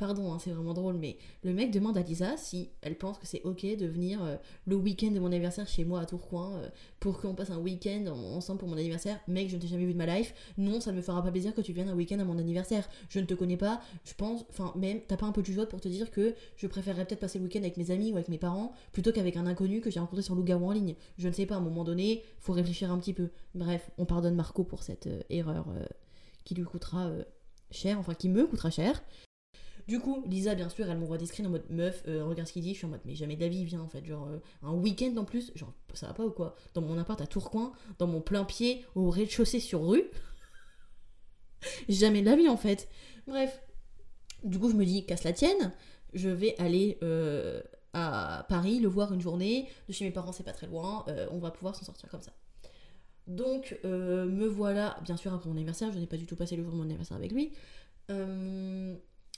Pardon, 0.01 0.33
hein, 0.33 0.39
c'est 0.39 0.49
vraiment 0.49 0.73
drôle, 0.73 0.95
mais 0.95 1.15
le 1.43 1.53
mec 1.53 1.69
demande 1.69 1.95
à 1.95 2.01
Lisa 2.01 2.35
si 2.35 2.71
elle 2.81 2.97
pense 2.97 3.19
que 3.19 3.27
c'est 3.27 3.43
ok 3.43 3.63
de 3.77 3.85
venir 3.85 4.23
euh, 4.23 4.35
le 4.65 4.75
week-end 4.75 5.11
de 5.11 5.19
mon 5.19 5.27
anniversaire 5.27 5.67
chez 5.67 5.85
moi 5.85 5.99
à 5.99 6.05
Tourcoing 6.07 6.55
euh, 6.55 6.69
pour 6.99 7.21
qu'on 7.21 7.35
passe 7.35 7.51
un 7.51 7.59
week-end 7.59 8.07
ensemble 8.07 8.57
pour 8.57 8.67
mon 8.67 8.77
anniversaire. 8.77 9.19
Mec, 9.27 9.49
je 9.49 9.57
ne 9.57 9.61
t'ai 9.61 9.67
jamais 9.67 9.85
vu 9.85 9.93
de 9.93 9.99
ma 9.99 10.07
life. 10.07 10.33
Non, 10.57 10.81
ça 10.81 10.91
ne 10.91 10.97
me 10.97 11.03
fera 11.03 11.21
pas 11.21 11.29
plaisir 11.29 11.53
que 11.53 11.61
tu 11.61 11.71
viennes 11.71 11.89
un 11.89 11.95
week-end 11.95 12.17
à 12.17 12.23
mon 12.23 12.39
anniversaire. 12.39 12.89
Je 13.09 13.19
ne 13.19 13.25
te 13.25 13.35
connais 13.35 13.57
pas. 13.57 13.79
Je 14.03 14.15
pense, 14.15 14.43
enfin, 14.49 14.73
même, 14.75 15.01
t'as 15.07 15.17
pas 15.17 15.27
un 15.27 15.31
peu 15.31 15.43
du 15.43 15.53
vote 15.53 15.69
pour 15.69 15.81
te 15.81 15.87
dire 15.87 16.09
que 16.09 16.33
je 16.55 16.65
préférerais 16.65 17.05
peut-être 17.05 17.19
passer 17.19 17.37
le 17.37 17.45
week-end 17.45 17.59
avec 17.59 17.77
mes 17.77 17.91
amis 17.91 18.11
ou 18.11 18.15
avec 18.15 18.29
mes 18.29 18.39
parents 18.39 18.73
plutôt 18.93 19.11
qu'avec 19.11 19.37
un 19.37 19.45
inconnu 19.45 19.81
que 19.81 19.91
j'ai 19.91 19.99
rencontré 19.99 20.23
sur 20.23 20.33
Loup-Garou 20.33 20.65
en 20.65 20.71
ligne. 20.71 20.95
Je 21.19 21.27
ne 21.27 21.33
sais 21.33 21.45
pas, 21.45 21.53
à 21.53 21.57
un 21.59 21.61
moment 21.61 21.83
donné, 21.83 22.23
faut 22.39 22.53
réfléchir 22.53 22.91
un 22.91 22.97
petit 22.97 23.13
peu. 23.13 23.29
Bref, 23.53 23.91
on 23.99 24.05
pardonne 24.05 24.33
Marco 24.33 24.63
pour 24.63 24.81
cette 24.81 25.05
euh, 25.05 25.21
erreur 25.29 25.67
qui 26.43 26.55
lui 26.55 26.63
coûtera 26.63 27.11
cher, 27.69 27.99
enfin 27.99 28.15
qui 28.15 28.29
me 28.29 28.47
coûtera 28.47 28.71
cher. 28.71 28.99
Du 29.87 29.99
coup, 29.99 30.23
Lisa, 30.27 30.55
bien 30.55 30.69
sûr, 30.69 30.89
elle 30.89 30.97
m'envoie 30.97 31.17
des 31.17 31.25
screens 31.25 31.47
en 31.47 31.51
mode 31.51 31.69
meuf, 31.69 32.03
euh, 32.07 32.23
regarde 32.25 32.47
ce 32.47 32.53
qu'il 32.53 32.63
dit. 32.63 32.73
Je 32.73 32.77
suis 32.79 32.85
en 32.85 32.89
mode, 32.89 33.01
mais 33.05 33.15
jamais 33.15 33.35
de 33.35 33.41
la 33.41 33.47
vie, 33.47 33.65
vient 33.65 33.81
en 33.81 33.87
fait. 33.87 34.05
Genre, 34.05 34.27
euh, 34.27 34.39
un 34.63 34.73
week-end 34.73 35.15
en 35.17 35.25
plus, 35.25 35.51
genre, 35.55 35.73
ça 35.93 36.07
va 36.07 36.13
pas 36.13 36.25
ou 36.25 36.31
quoi? 36.31 36.55
Dans 36.73 36.81
mon 36.81 36.97
appart 36.97 37.19
à 37.21 37.27
Tourcoing, 37.27 37.73
dans 37.99 38.07
mon 38.07 38.21
plein 38.21 38.43
pied, 38.43 38.85
au 38.95 39.09
rez-de-chaussée 39.09 39.59
sur 39.59 39.87
rue. 39.87 40.03
jamais 41.89 42.21
de 42.21 42.25
la 42.25 42.35
vie 42.35 42.49
en 42.49 42.57
fait. 42.57 42.89
Bref. 43.27 43.61
Du 44.43 44.57
coup, 44.59 44.71
je 44.71 44.75
me 44.75 44.85
dis, 44.85 45.05
casse 45.05 45.23
la 45.23 45.33
tienne, 45.33 45.71
je 46.13 46.29
vais 46.29 46.55
aller 46.57 46.97
euh, 47.03 47.61
à 47.93 48.45
Paris 48.49 48.79
le 48.79 48.87
voir 48.87 49.13
une 49.13 49.21
journée. 49.21 49.69
De 49.87 49.93
chez 49.93 50.03
mes 50.03 50.11
parents, 50.11 50.31
c'est 50.31 50.43
pas 50.43 50.53
très 50.53 50.67
loin. 50.67 51.05
on 51.31 51.37
va 51.37 51.51
pouvoir 51.51 51.75
s'en 51.75 51.85
sortir 51.85 52.09
comme 52.09 52.23
ça. 52.23 52.33
Donc, 53.27 53.79
me 53.83 54.47
voilà, 54.47 54.97
bien 55.03 55.15
sûr, 55.15 55.31
après 55.31 55.47
mon 55.47 55.55
anniversaire, 55.55 55.91
je 55.91 55.99
n'ai 55.99 56.07
pas 56.07 56.17
du 56.17 56.25
tout 56.25 56.35
passé 56.35 56.55
le 56.55 56.63
jour 56.63 56.71
de 56.71 56.77
mon 56.77 56.85
anniversaire 56.85 57.17
avec 57.17 57.31
lui. 57.31 57.51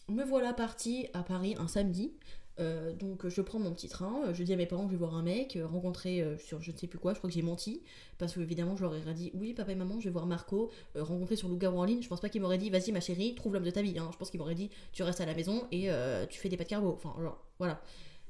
Me 0.09 0.23
voilà 0.23 0.53
partie 0.53 1.07
à 1.13 1.23
Paris 1.23 1.55
un 1.57 1.67
samedi. 1.67 2.13
Euh, 2.59 2.93
donc 2.93 3.27
je 3.27 3.41
prends 3.41 3.57
mon 3.57 3.73
petit 3.73 3.89
train, 3.89 4.31
je 4.31 4.43
dis 4.43 4.53
à 4.53 4.55
mes 4.55 4.67
parents 4.67 4.83
que 4.83 4.91
je 4.91 4.95
vais 4.95 4.99
voir 4.99 5.15
un 5.15 5.23
mec, 5.23 5.55
euh, 5.55 5.65
rencontrer 5.65 6.21
euh, 6.21 6.37
sur 6.37 6.61
je 6.61 6.71
ne 6.71 6.77
sais 6.77 6.85
plus 6.85 6.99
quoi, 6.99 7.13
je 7.13 7.17
crois 7.17 7.27
que 7.27 7.33
j'ai 7.33 7.41
menti, 7.41 7.81
parce 8.19 8.33
que 8.33 8.41
évidemment 8.41 8.75
je 8.75 8.83
leur 8.83 8.93
ai 8.95 9.13
dit 9.13 9.31
oui 9.33 9.55
papa 9.55 9.71
et 9.71 9.75
maman 9.75 9.99
je 9.99 10.05
vais 10.05 10.11
voir 10.11 10.27
Marco, 10.27 10.69
rencontrer 10.95 11.35
sur 11.35 11.49
Loup-Garou 11.49 11.79
en 11.79 11.83
ligne, 11.83 12.03
je 12.03 12.07
pense 12.07 12.21
pas 12.21 12.29
qu'il 12.29 12.41
m'aurait 12.41 12.59
dit 12.59 12.69
vas-y 12.69 12.91
ma 12.91 12.99
chérie, 12.99 13.33
trouve 13.33 13.53
l'homme 13.53 13.63
de 13.63 13.71
ta 13.71 13.81
vie, 13.81 13.97
hein. 13.97 14.07
je 14.11 14.17
pense 14.17 14.29
qu'il 14.29 14.39
m'aurait 14.39 14.53
dit 14.53 14.69
tu 14.91 15.01
restes 15.01 15.21
à 15.21 15.25
la 15.25 15.33
maison 15.33 15.63
et 15.71 15.89
tu 16.29 16.39
fais 16.39 16.49
des 16.49 16.57
pas 16.57 16.63
de 16.63 16.69
carbo, 16.69 16.91
enfin 16.93 17.15
voilà. 17.57 17.81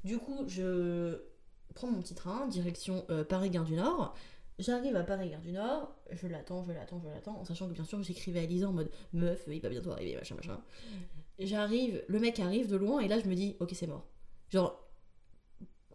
Du 0.04 0.16
coup 0.16 0.44
je 0.46 1.18
prends 1.74 1.88
mon 1.88 2.00
petit 2.00 2.14
train, 2.14 2.46
direction 2.46 3.04
Paris-Gare 3.28 3.64
du 3.64 3.74
Nord, 3.74 4.14
J'arrive 4.58 4.94
à 4.94 5.02
Paris-Gare 5.02 5.40
du 5.40 5.50
Nord, 5.50 5.92
je 6.12 6.28
l'attends, 6.28 6.62
je 6.62 6.70
l'attends, 6.70 7.00
je 7.00 7.08
l'attends, 7.08 7.40
en 7.40 7.44
sachant 7.44 7.66
que 7.68 7.72
bien 7.72 7.84
sûr 7.84 8.00
j'écrivais 8.02 8.40
à 8.40 8.46
Lisa 8.46 8.68
en 8.68 8.72
mode 8.72 8.90
meuf, 9.12 9.44
il 9.48 9.60
va 9.60 9.68
bientôt 9.68 9.90
arriver, 9.90 10.14
machin, 10.14 10.36
machin. 10.36 10.60
J'arrive, 11.40 12.04
le 12.06 12.20
mec 12.20 12.38
arrive 12.38 12.68
de 12.68 12.76
loin 12.76 13.00
et 13.00 13.08
là 13.08 13.18
je 13.18 13.28
me 13.28 13.34
dis, 13.34 13.56
ok, 13.58 13.70
c'est 13.74 13.88
mort. 13.88 14.06
Genre, 14.50 14.80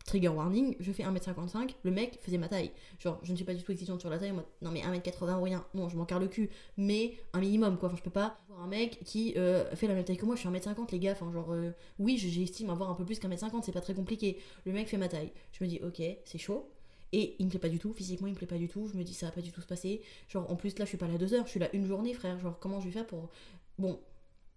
trigger 0.03 0.27
warning, 0.27 0.75
je 0.81 0.91
fais 0.91 1.03
1m55, 1.03 1.75
le 1.83 1.91
mec 1.91 2.19
faisait 2.21 2.37
ma 2.37 2.49
taille. 2.49 2.71
Genre, 2.99 3.17
je 3.23 3.31
ne 3.31 3.37
suis 3.37 3.45
pas 3.45 3.53
du 3.53 3.63
tout 3.63 3.71
exigeante 3.71 4.01
sur 4.01 4.09
la 4.09 4.19
taille, 4.19 4.33
moi, 4.33 4.43
non 4.61 4.71
mais 4.71 4.81
1m80 4.81 5.39
ou 5.39 5.43
rien, 5.43 5.65
non, 5.73 5.87
je 5.87 5.95
m'en 5.95 6.03
carre 6.03 6.19
le 6.19 6.27
cul, 6.27 6.49
mais 6.75 7.13
un 7.31 7.39
minimum 7.39 7.77
quoi, 7.77 7.87
enfin 7.87 7.97
je 7.97 8.03
peux 8.03 8.09
pas 8.09 8.41
voir 8.49 8.61
un 8.61 8.67
mec 8.67 8.99
qui 9.05 9.35
euh, 9.37 9.73
fait 9.77 9.87
la 9.87 9.93
même 9.93 10.03
taille 10.03 10.17
que 10.17 10.25
moi, 10.25 10.35
je 10.35 10.41
suis 10.41 10.49
1m50 10.49 10.91
les 10.91 10.99
gars, 10.99 11.13
enfin 11.13 11.31
genre, 11.31 11.53
euh, 11.53 11.71
oui, 11.97 12.17
j'estime 12.17 12.69
avoir 12.71 12.89
un 12.89 12.95
peu 12.95 13.05
plus 13.05 13.19
qu'un 13.19 13.29
mètre 13.29 13.39
50, 13.41 13.63
c'est 13.63 13.71
pas 13.71 13.79
très 13.79 13.93
compliqué. 13.93 14.37
Le 14.65 14.73
mec 14.73 14.89
fait 14.89 14.97
ma 14.97 15.07
taille, 15.07 15.31
je 15.53 15.63
me 15.63 15.69
dis, 15.69 15.79
ok, 15.81 16.01
c'est 16.25 16.37
chaud. 16.37 16.69
Et 17.11 17.35
il 17.39 17.45
me 17.45 17.49
plaît 17.49 17.59
pas 17.59 17.69
du 17.69 17.79
tout, 17.79 17.91
physiquement 17.91 18.27
il 18.27 18.33
me 18.33 18.37
plaît 18.37 18.47
pas 18.47 18.57
du 18.57 18.67
tout, 18.67 18.87
je 18.87 18.97
me 18.97 19.03
dis 19.03 19.13
ça 19.13 19.25
va 19.27 19.31
pas 19.31 19.41
du 19.41 19.51
tout 19.51 19.61
se 19.61 19.67
passer. 19.67 20.01
Genre 20.27 20.49
en 20.49 20.55
plus 20.55 20.77
là 20.77 20.85
je 20.85 20.89
suis 20.89 20.97
pas 20.97 21.07
là 21.07 21.17
deux 21.17 21.33
heures, 21.33 21.45
je 21.45 21.51
suis 21.51 21.59
là 21.59 21.69
une 21.73 21.85
journée 21.85 22.13
frère, 22.13 22.39
genre 22.39 22.59
comment 22.59 22.79
je 22.79 22.85
vais 22.85 22.91
faire 22.91 23.07
pour... 23.07 23.29
Bon, 23.77 23.99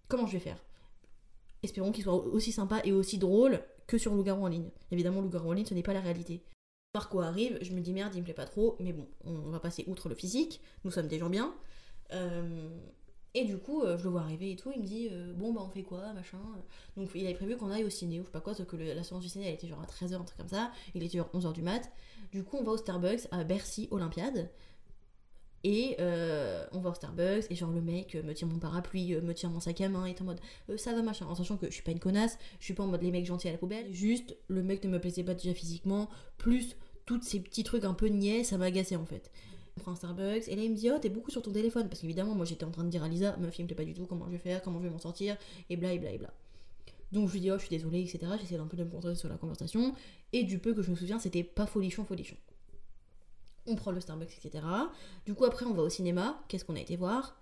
comment 0.08 0.26
je 0.26 0.32
vais 0.32 0.40
faire? 0.40 0.62
Espérons 1.62 1.92
qu'il 1.92 2.04
soit 2.04 2.14
aussi 2.14 2.52
sympa 2.52 2.80
et 2.84 2.92
aussi 2.92 3.18
drôle 3.18 3.62
que 3.86 3.96
sur 3.96 4.14
Loup-Garou 4.14 4.44
en 4.44 4.48
ligne. 4.48 4.70
Évidemment, 4.90 5.20
Loup-Garou 5.20 5.50
en 5.50 5.52
ligne, 5.52 5.66
ce 5.66 5.74
n'est 5.74 5.82
pas 5.82 5.92
la 5.92 6.00
réalité. 6.00 6.42
Marco 6.94 7.20
arrive, 7.20 7.58
je 7.62 7.72
me 7.72 7.80
dis 7.80 7.92
merde, 7.92 8.14
il 8.14 8.18
me 8.18 8.24
plaît 8.24 8.34
pas 8.34 8.44
trop, 8.44 8.76
mais 8.80 8.92
bon, 8.92 9.06
on 9.24 9.50
va 9.50 9.60
passer 9.60 9.84
outre 9.86 10.08
le 10.08 10.14
physique, 10.14 10.60
nous 10.84 10.90
sommes 10.90 11.06
des 11.06 11.18
gens 11.18 11.30
bien. 11.30 11.54
Euh, 12.12 12.68
et 13.34 13.44
du 13.44 13.58
coup, 13.58 13.82
euh, 13.82 13.96
je 13.98 14.04
le 14.04 14.10
vois 14.10 14.22
arriver 14.22 14.52
et 14.52 14.56
tout, 14.56 14.70
il 14.74 14.82
me 14.82 14.86
dit 14.86 15.08
euh, 15.10 15.32
bon 15.34 15.52
bah 15.52 15.62
on 15.64 15.70
fait 15.70 15.82
quoi, 15.82 16.12
machin. 16.12 16.38
Donc 16.96 17.10
il 17.14 17.24
avait 17.24 17.34
prévu 17.34 17.56
qu'on 17.56 17.70
aille 17.70 17.84
au 17.84 17.90
ciné, 17.90 18.20
ou 18.20 18.22
je 18.22 18.26
sais 18.26 18.32
pas 18.32 18.40
quoi, 18.40 18.54
sauf 18.54 18.66
que 18.66 18.76
la 18.76 19.02
séance 19.02 19.22
du 19.22 19.28
ciné 19.28 19.46
elle 19.48 19.54
était 19.54 19.68
genre 19.68 19.80
à 19.80 19.86
13h, 19.86 20.14
un 20.14 20.24
truc 20.24 20.38
comme 20.38 20.48
ça, 20.48 20.70
il 20.94 21.02
était 21.02 21.18
genre 21.18 21.30
11h 21.32 21.52
du 21.52 21.62
mat. 21.62 21.90
Du 22.32 22.44
coup, 22.44 22.56
on 22.58 22.62
va 22.64 22.72
au 22.72 22.76
Starbucks 22.76 23.28
à 23.30 23.44
Bercy 23.44 23.88
Olympiade. 23.90 24.50
Et 25.64 25.96
euh, 26.00 26.66
on 26.72 26.80
va 26.80 26.90
au 26.90 26.94
Starbucks, 26.94 27.44
et 27.50 27.54
genre 27.54 27.70
le 27.70 27.80
mec 27.80 28.14
me 28.16 28.32
tient 28.32 28.48
mon 28.48 28.58
parapluie, 28.58 29.14
euh, 29.14 29.20
me 29.20 29.32
tient 29.32 29.48
mon 29.48 29.60
sac 29.60 29.80
à 29.80 29.88
main, 29.88 30.06
et 30.06 30.10
est 30.10 30.20
en 30.20 30.24
mode 30.24 30.40
euh, 30.68 30.76
ça 30.76 30.92
va 30.92 31.02
machin, 31.02 31.26
en 31.26 31.36
sachant 31.36 31.56
que 31.56 31.66
je 31.66 31.72
suis 31.72 31.84
pas 31.84 31.92
une 31.92 32.00
connasse, 32.00 32.36
je 32.58 32.64
suis 32.64 32.74
pas 32.74 32.82
en 32.82 32.88
mode 32.88 33.02
les 33.02 33.12
mecs 33.12 33.26
gentils 33.26 33.48
à 33.48 33.52
la 33.52 33.58
poubelle, 33.58 33.92
juste 33.92 34.36
le 34.48 34.62
mec 34.62 34.82
ne 34.82 34.88
me 34.88 34.98
plaisait 34.98 35.22
pas 35.22 35.34
déjà 35.34 35.54
physiquement, 35.54 36.08
plus 36.36 36.76
tous 37.06 37.22
ces 37.22 37.38
petits 37.38 37.62
trucs 37.62 37.84
un 37.84 37.94
peu 37.94 38.08
niais, 38.08 38.42
ça 38.42 38.58
m'a 38.58 38.66
agacé 38.66 38.96
en 38.96 39.06
fait. 39.06 39.30
On 39.76 39.80
prend 39.80 39.92
un 39.92 39.96
Starbucks, 39.96 40.48
et 40.48 40.56
là 40.56 40.62
il 40.62 40.70
me 40.70 40.76
dit 40.76 40.90
oh 40.90 40.98
t'es 41.00 41.08
beaucoup 41.08 41.30
sur 41.30 41.42
ton 41.42 41.52
téléphone, 41.52 41.88
parce 41.88 42.00
qu'évidemment 42.00 42.34
moi 42.34 42.44
j'étais 42.44 42.64
en 42.64 42.70
train 42.70 42.84
de 42.84 42.90
dire 42.90 43.02
à 43.02 43.08
Lisa, 43.08 43.36
ma 43.38 43.50
fille 43.50 43.64
me 43.64 43.68
plaît 43.68 43.76
pas 43.76 43.84
du 43.84 43.94
tout, 43.94 44.06
comment 44.06 44.26
je 44.26 44.32
vais 44.32 44.38
faire, 44.38 44.62
comment 44.62 44.78
je 44.80 44.84
vais 44.84 44.92
m'en 44.92 44.98
sortir, 44.98 45.36
et 45.70 45.76
bla 45.76 45.92
et 45.92 45.98
bla 45.98 46.10
et 46.10 46.18
bla. 46.18 46.32
Donc 47.10 47.28
je 47.28 47.34
lui 47.34 47.40
dis 47.40 47.50
oh 47.50 47.56
je 47.56 47.64
suis 47.64 47.70
désolée, 47.70 48.00
etc. 48.00 48.32
J'essaie 48.40 48.56
un 48.56 48.66
peu 48.66 48.76
de 48.76 48.84
me 48.84 48.90
concentrer 48.90 49.14
sur 49.14 49.28
la 49.28 49.36
conversation, 49.36 49.94
et 50.32 50.44
du 50.44 50.58
peu 50.58 50.74
que 50.74 50.82
je 50.82 50.90
me 50.90 50.96
souviens 50.96 51.18
c'était 51.18 51.42
pas 51.42 51.66
folichon 51.66 52.04
folichon 52.04 52.36
on 53.66 53.76
prend 53.76 53.90
le 53.90 54.00
Starbucks, 54.00 54.38
etc. 54.44 54.64
Du 55.26 55.34
coup, 55.34 55.44
après, 55.44 55.66
on 55.66 55.74
va 55.74 55.82
au 55.82 55.88
cinéma. 55.88 56.42
Qu'est-ce 56.48 56.64
qu'on 56.64 56.76
a 56.76 56.80
été 56.80 56.96
voir? 56.96 57.36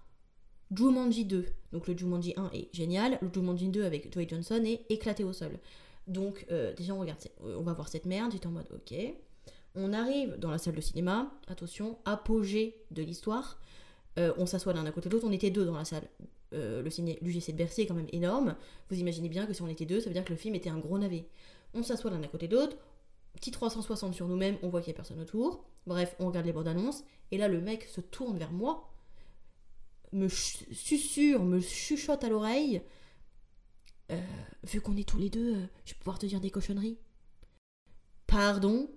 Jumanji 0.74 1.24
2. 1.24 1.46
Donc, 1.72 1.88
le 1.88 1.96
Jumanji 1.96 2.34
1 2.36 2.50
est 2.52 2.68
génial. 2.74 3.18
Le 3.22 3.30
Jumanji 3.32 3.68
2 3.68 3.84
avec 3.84 4.10
Dwayne 4.10 4.28
Johnson 4.28 4.62
est 4.64 4.84
éclaté 4.90 5.24
au 5.24 5.32
sol. 5.32 5.58
Donc, 6.06 6.46
euh, 6.50 6.74
déjà, 6.74 6.94
on, 6.94 7.00
regarde, 7.00 7.20
on 7.42 7.62
va 7.62 7.72
voir 7.72 7.88
cette 7.88 8.04
merde. 8.04 8.32
J'étais 8.32 8.46
en 8.46 8.52
mode, 8.52 8.68
ok. 8.72 8.94
On 9.74 9.92
arrive 9.92 10.36
dans 10.38 10.50
la 10.50 10.58
salle 10.58 10.74
de 10.74 10.80
cinéma. 10.80 11.32
Attention, 11.46 11.98
apogée 12.04 12.82
de 12.90 13.02
l'histoire. 13.02 13.58
Euh, 14.18 14.32
on 14.36 14.46
s'assoit 14.46 14.72
l'un 14.72 14.84
à 14.86 14.90
côté 14.92 15.08
de 15.08 15.14
l'autre. 15.14 15.26
On 15.28 15.32
était 15.32 15.50
deux 15.50 15.64
dans 15.64 15.76
la 15.76 15.84
salle. 15.84 16.08
le 16.52 16.88
ciné, 16.90 17.18
l'UGC 17.22 17.52
de 17.52 17.56
Bercy 17.56 17.82
est 17.82 17.86
quand 17.86 17.94
même 17.94 18.08
énorme. 18.12 18.56
Vous 18.90 18.98
imaginez 18.98 19.28
bien 19.28 19.46
que 19.46 19.52
si 19.52 19.62
on 19.62 19.68
était 19.68 19.86
deux, 19.86 20.00
ça 20.00 20.08
veut 20.08 20.14
dire 20.14 20.24
que 20.24 20.32
le 20.32 20.38
film 20.38 20.54
était 20.54 20.70
un 20.70 20.78
gros 20.78 20.98
navet. 20.98 21.28
On 21.74 21.82
s'assoit 21.82 22.10
l'un 22.10 22.22
à 22.22 22.28
côté 22.28 22.48
de 22.48 22.56
l'autre 22.56 22.76
petit 23.34 23.50
360 23.50 24.14
sur 24.14 24.28
nous-mêmes, 24.28 24.58
on 24.62 24.68
voit 24.68 24.80
qu'il 24.80 24.90
n'y 24.90 24.96
a 24.96 24.96
personne 24.96 25.20
autour. 25.20 25.64
Bref, 25.86 26.14
on 26.18 26.26
regarde 26.26 26.46
les 26.46 26.52
bandes 26.52 26.68
annonces. 26.68 27.04
Et 27.30 27.38
là, 27.38 27.48
le 27.48 27.60
mec 27.60 27.84
se 27.84 28.00
tourne 28.00 28.36
vers 28.36 28.52
moi, 28.52 28.92
me 30.12 30.28
susurre, 30.28 31.42
me 31.42 31.60
chuchote 31.60 32.24
à 32.24 32.28
l'oreille. 32.28 32.82
Euh, 34.10 34.20
vu 34.64 34.80
qu'on 34.80 34.96
est 34.96 35.08
tous 35.08 35.18
les 35.18 35.30
deux, 35.30 35.54
euh, 35.54 35.66
je 35.84 35.92
vais 35.92 35.98
pouvoir 35.98 36.18
te 36.18 36.26
dire 36.26 36.40
des 36.40 36.50
cochonneries. 36.50 36.98
Pardon 38.26 38.90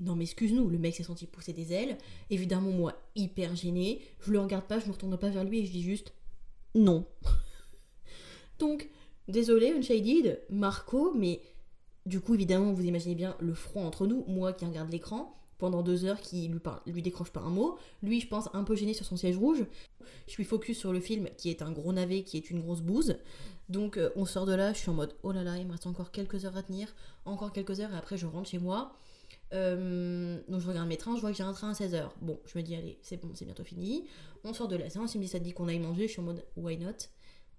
Non 0.00 0.16
mais 0.16 0.24
excuse-nous, 0.24 0.68
le 0.68 0.78
mec 0.78 0.94
s'est 0.94 1.02
senti 1.02 1.26
pousser 1.26 1.52
des 1.52 1.72
ailes. 1.72 1.98
Évidemment, 2.30 2.70
moi, 2.70 2.94
hyper 3.14 3.54
gêné. 3.54 4.00
Je 4.20 4.32
le 4.32 4.40
regarde 4.40 4.64
pas, 4.64 4.80
je 4.80 4.86
me 4.86 4.92
retourne 4.92 5.16
pas 5.18 5.28
vers 5.28 5.44
lui 5.44 5.60
et 5.60 5.66
je 5.66 5.72
dis 5.72 5.82
juste 5.82 6.12
non. 6.74 7.06
Donc, 8.58 8.88
désolé, 9.28 9.72
Unshaded, 9.72 10.40
Marco, 10.50 11.12
mais 11.14 11.40
du 12.06 12.20
coup, 12.20 12.34
évidemment, 12.34 12.72
vous 12.72 12.84
imaginez 12.84 13.14
bien 13.14 13.36
le 13.40 13.54
front 13.54 13.86
entre 13.86 14.06
nous, 14.06 14.24
moi 14.26 14.52
qui 14.52 14.64
regarde 14.64 14.90
l'écran 14.90 15.36
pendant 15.58 15.82
deux 15.82 16.06
heures, 16.06 16.20
qui 16.20 16.48
lui, 16.48 16.60
lui 16.86 17.02
décroche 17.02 17.30
pas 17.30 17.40
un 17.40 17.50
mot. 17.50 17.76
Lui, 18.02 18.20
je 18.20 18.26
pense, 18.26 18.48
un 18.54 18.64
peu 18.64 18.74
gêné 18.74 18.94
sur 18.94 19.04
son 19.04 19.16
siège 19.16 19.36
rouge. 19.36 19.64
Je 20.26 20.32
suis 20.32 20.44
focus 20.44 20.78
sur 20.78 20.92
le 20.92 21.00
film 21.00 21.28
qui 21.36 21.50
est 21.50 21.60
un 21.60 21.70
gros 21.70 21.92
navet, 21.92 22.22
qui 22.22 22.38
est 22.38 22.50
une 22.50 22.60
grosse 22.60 22.80
bouse. 22.80 23.16
Donc, 23.68 23.98
euh, 23.98 24.10
on 24.16 24.24
sort 24.24 24.46
de 24.46 24.54
là, 24.54 24.72
je 24.72 24.78
suis 24.78 24.90
en 24.90 24.94
mode 24.94 25.14
oh 25.22 25.32
là 25.32 25.44
là, 25.44 25.58
il 25.58 25.66
me 25.66 25.72
reste 25.72 25.86
encore 25.86 26.10
quelques 26.10 26.44
heures 26.46 26.56
à 26.56 26.62
tenir, 26.62 26.88
encore 27.26 27.52
quelques 27.52 27.78
heures, 27.80 27.92
et 27.92 27.96
après, 27.96 28.16
je 28.16 28.26
rentre 28.26 28.48
chez 28.48 28.58
moi. 28.58 28.96
Euh, 29.52 30.40
donc 30.48 30.60
je 30.60 30.68
regarde 30.68 30.88
mes 30.88 30.96
trains, 30.96 31.16
je 31.16 31.20
vois 31.20 31.30
que 31.30 31.36
j'ai 31.36 31.42
un 31.42 31.52
train 31.52 31.70
à 31.70 31.72
16h. 31.72 32.10
Bon, 32.20 32.38
je 32.46 32.56
me 32.58 32.62
dis, 32.62 32.74
allez, 32.74 32.98
c'est 33.02 33.16
bon, 33.20 33.30
c'est 33.34 33.44
bientôt 33.44 33.64
fini. 33.64 34.06
On 34.44 34.52
sort 34.52 34.68
de 34.68 34.76
la 34.76 34.88
séance, 34.88 35.14
il 35.14 35.18
me 35.18 35.24
dit, 35.24 35.28
ça 35.28 35.38
te 35.38 35.44
dit 35.44 35.52
qu'on 35.52 35.68
aille 35.68 35.80
manger, 35.80 36.06
je 36.06 36.12
suis 36.12 36.20
en 36.20 36.24
mode, 36.24 36.44
why 36.56 36.78
not? 36.78 36.92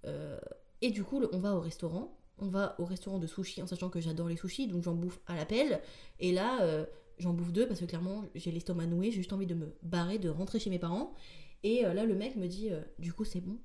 Euh, 0.06 0.38
Et 0.80 0.90
du 0.90 1.04
coup, 1.04 1.22
on 1.32 1.38
va 1.38 1.54
au 1.54 1.60
restaurant. 1.60 2.18
On 2.38 2.48
va 2.48 2.74
au 2.80 2.84
restaurant 2.84 3.18
de 3.18 3.26
sushi 3.26 3.62
en 3.62 3.66
sachant 3.66 3.88
que 3.88 4.00
j'adore 4.00 4.28
les 4.28 4.36
sushis, 4.36 4.66
donc 4.66 4.82
j'en 4.82 4.94
bouffe 4.94 5.20
à 5.26 5.36
l'appel. 5.36 5.80
Et 6.18 6.32
là, 6.32 6.62
euh, 6.62 6.84
j'en 7.18 7.34
bouffe 7.34 7.52
deux 7.52 7.68
parce 7.68 7.78
que 7.78 7.84
clairement, 7.84 8.24
j'ai 8.34 8.50
l'estomac 8.50 8.86
noué, 8.86 9.10
j'ai 9.10 9.18
juste 9.18 9.32
envie 9.32 9.46
de 9.46 9.54
me 9.54 9.74
barrer, 9.82 10.18
de 10.18 10.28
rentrer 10.28 10.58
chez 10.58 10.70
mes 10.70 10.78
parents. 10.78 11.14
Et 11.62 11.82
là, 11.82 12.04
le 12.04 12.14
mec 12.16 12.34
me 12.36 12.48
dit, 12.48 12.70
du 12.98 13.12
coup, 13.12 13.24
c'est 13.24 13.40
bon? 13.40 13.58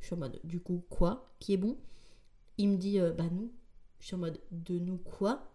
Je 0.00 0.06
suis 0.06 0.14
en 0.14 0.18
mode, 0.18 0.38
du 0.44 0.60
coup, 0.60 0.84
quoi? 0.90 1.34
Qui 1.40 1.54
est 1.54 1.56
bon? 1.56 1.76
Il 2.58 2.68
me 2.68 2.76
dit, 2.76 3.00
bah 3.16 3.24
nous. 3.32 3.50
Je 3.98 4.06
suis 4.06 4.14
en 4.14 4.18
mode, 4.18 4.38
de 4.52 4.78
nous 4.78 4.98
quoi? 4.98 5.50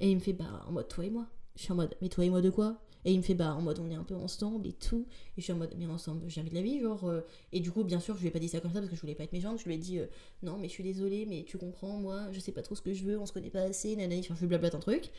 Et 0.00 0.10
il 0.10 0.16
me 0.16 0.20
fait, 0.20 0.34
bah 0.34 0.64
en 0.66 0.72
mode, 0.72 0.88
toi 0.88 1.04
et 1.06 1.10
moi. 1.10 1.26
Je 1.56 1.62
suis 1.62 1.72
en 1.72 1.76
mode, 1.76 1.94
mais 2.02 2.08
toi 2.08 2.24
et 2.24 2.30
moi 2.30 2.40
de 2.40 2.50
quoi? 2.50 2.80
Et 3.06 3.12
il 3.12 3.18
me 3.18 3.22
fait, 3.22 3.34
bah 3.34 3.54
en 3.54 3.60
mode, 3.60 3.78
on 3.80 3.90
est 3.90 3.94
un 3.94 4.02
peu 4.02 4.14
ensemble 4.16 4.66
et 4.66 4.72
tout. 4.72 5.06
Et 5.36 5.40
je 5.40 5.42
suis 5.42 5.52
en 5.52 5.56
mode, 5.56 5.74
mais 5.76 5.86
ensemble, 5.86 6.28
jamais 6.28 6.48
de 6.48 6.54
la 6.54 6.62
vie, 6.62 6.80
genre. 6.80 7.04
euh. 7.04 7.20
Et 7.52 7.60
du 7.60 7.70
coup, 7.70 7.84
bien 7.84 8.00
sûr, 8.00 8.14
je 8.16 8.20
lui 8.22 8.28
ai 8.28 8.30
pas 8.30 8.38
dit 8.38 8.48
ça 8.48 8.60
comme 8.60 8.72
ça 8.72 8.78
parce 8.80 8.88
que 8.90 8.96
je 8.96 9.00
voulais 9.02 9.14
pas 9.14 9.24
être 9.24 9.32
méchante. 9.32 9.58
Je 9.60 9.66
lui 9.66 9.74
ai 9.74 9.78
dit, 9.78 9.98
euh, 9.98 10.06
non, 10.42 10.56
mais 10.58 10.68
je 10.68 10.72
suis 10.72 10.82
désolée, 10.82 11.26
mais 11.26 11.44
tu 11.46 11.58
comprends, 11.58 11.98
moi, 11.98 12.22
je 12.32 12.40
sais 12.40 12.52
pas 12.52 12.62
trop 12.62 12.74
ce 12.74 12.80
que 12.82 12.94
je 12.94 13.04
veux, 13.04 13.18
on 13.18 13.26
se 13.26 13.32
connaît 13.32 13.50
pas 13.50 13.60
assez, 13.62 13.94
nanani. 13.94 14.20
Enfin, 14.20 14.34
je 14.40 14.46
blablate 14.46 14.74
un 14.74 14.78
truc. 14.80 15.10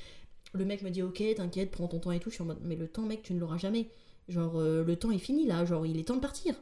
Le 0.53 0.65
mec 0.65 0.81
me 0.83 0.89
dit, 0.89 1.03
ok, 1.03 1.23
t'inquiète, 1.35 1.71
prends 1.71 1.87
ton 1.87 1.99
temps 1.99 2.11
et 2.11 2.19
tout. 2.19 2.29
Je 2.31 2.35
suis 2.35 2.43
en 2.43 2.47
mode, 2.47 2.59
mais 2.63 2.75
le 2.75 2.87
temps, 2.87 3.03
mec, 3.03 3.21
tu 3.23 3.33
ne 3.33 3.39
l'auras 3.39 3.57
jamais. 3.57 3.89
Genre, 4.29 4.59
euh, 4.59 4.83
le 4.83 4.95
temps 4.95 5.11
est 5.11 5.19
fini 5.19 5.45
là, 5.45 5.63
genre, 5.65 5.85
il 5.85 5.99
est 5.99 6.05
temps 6.05 6.15
de 6.15 6.21
partir. 6.21 6.55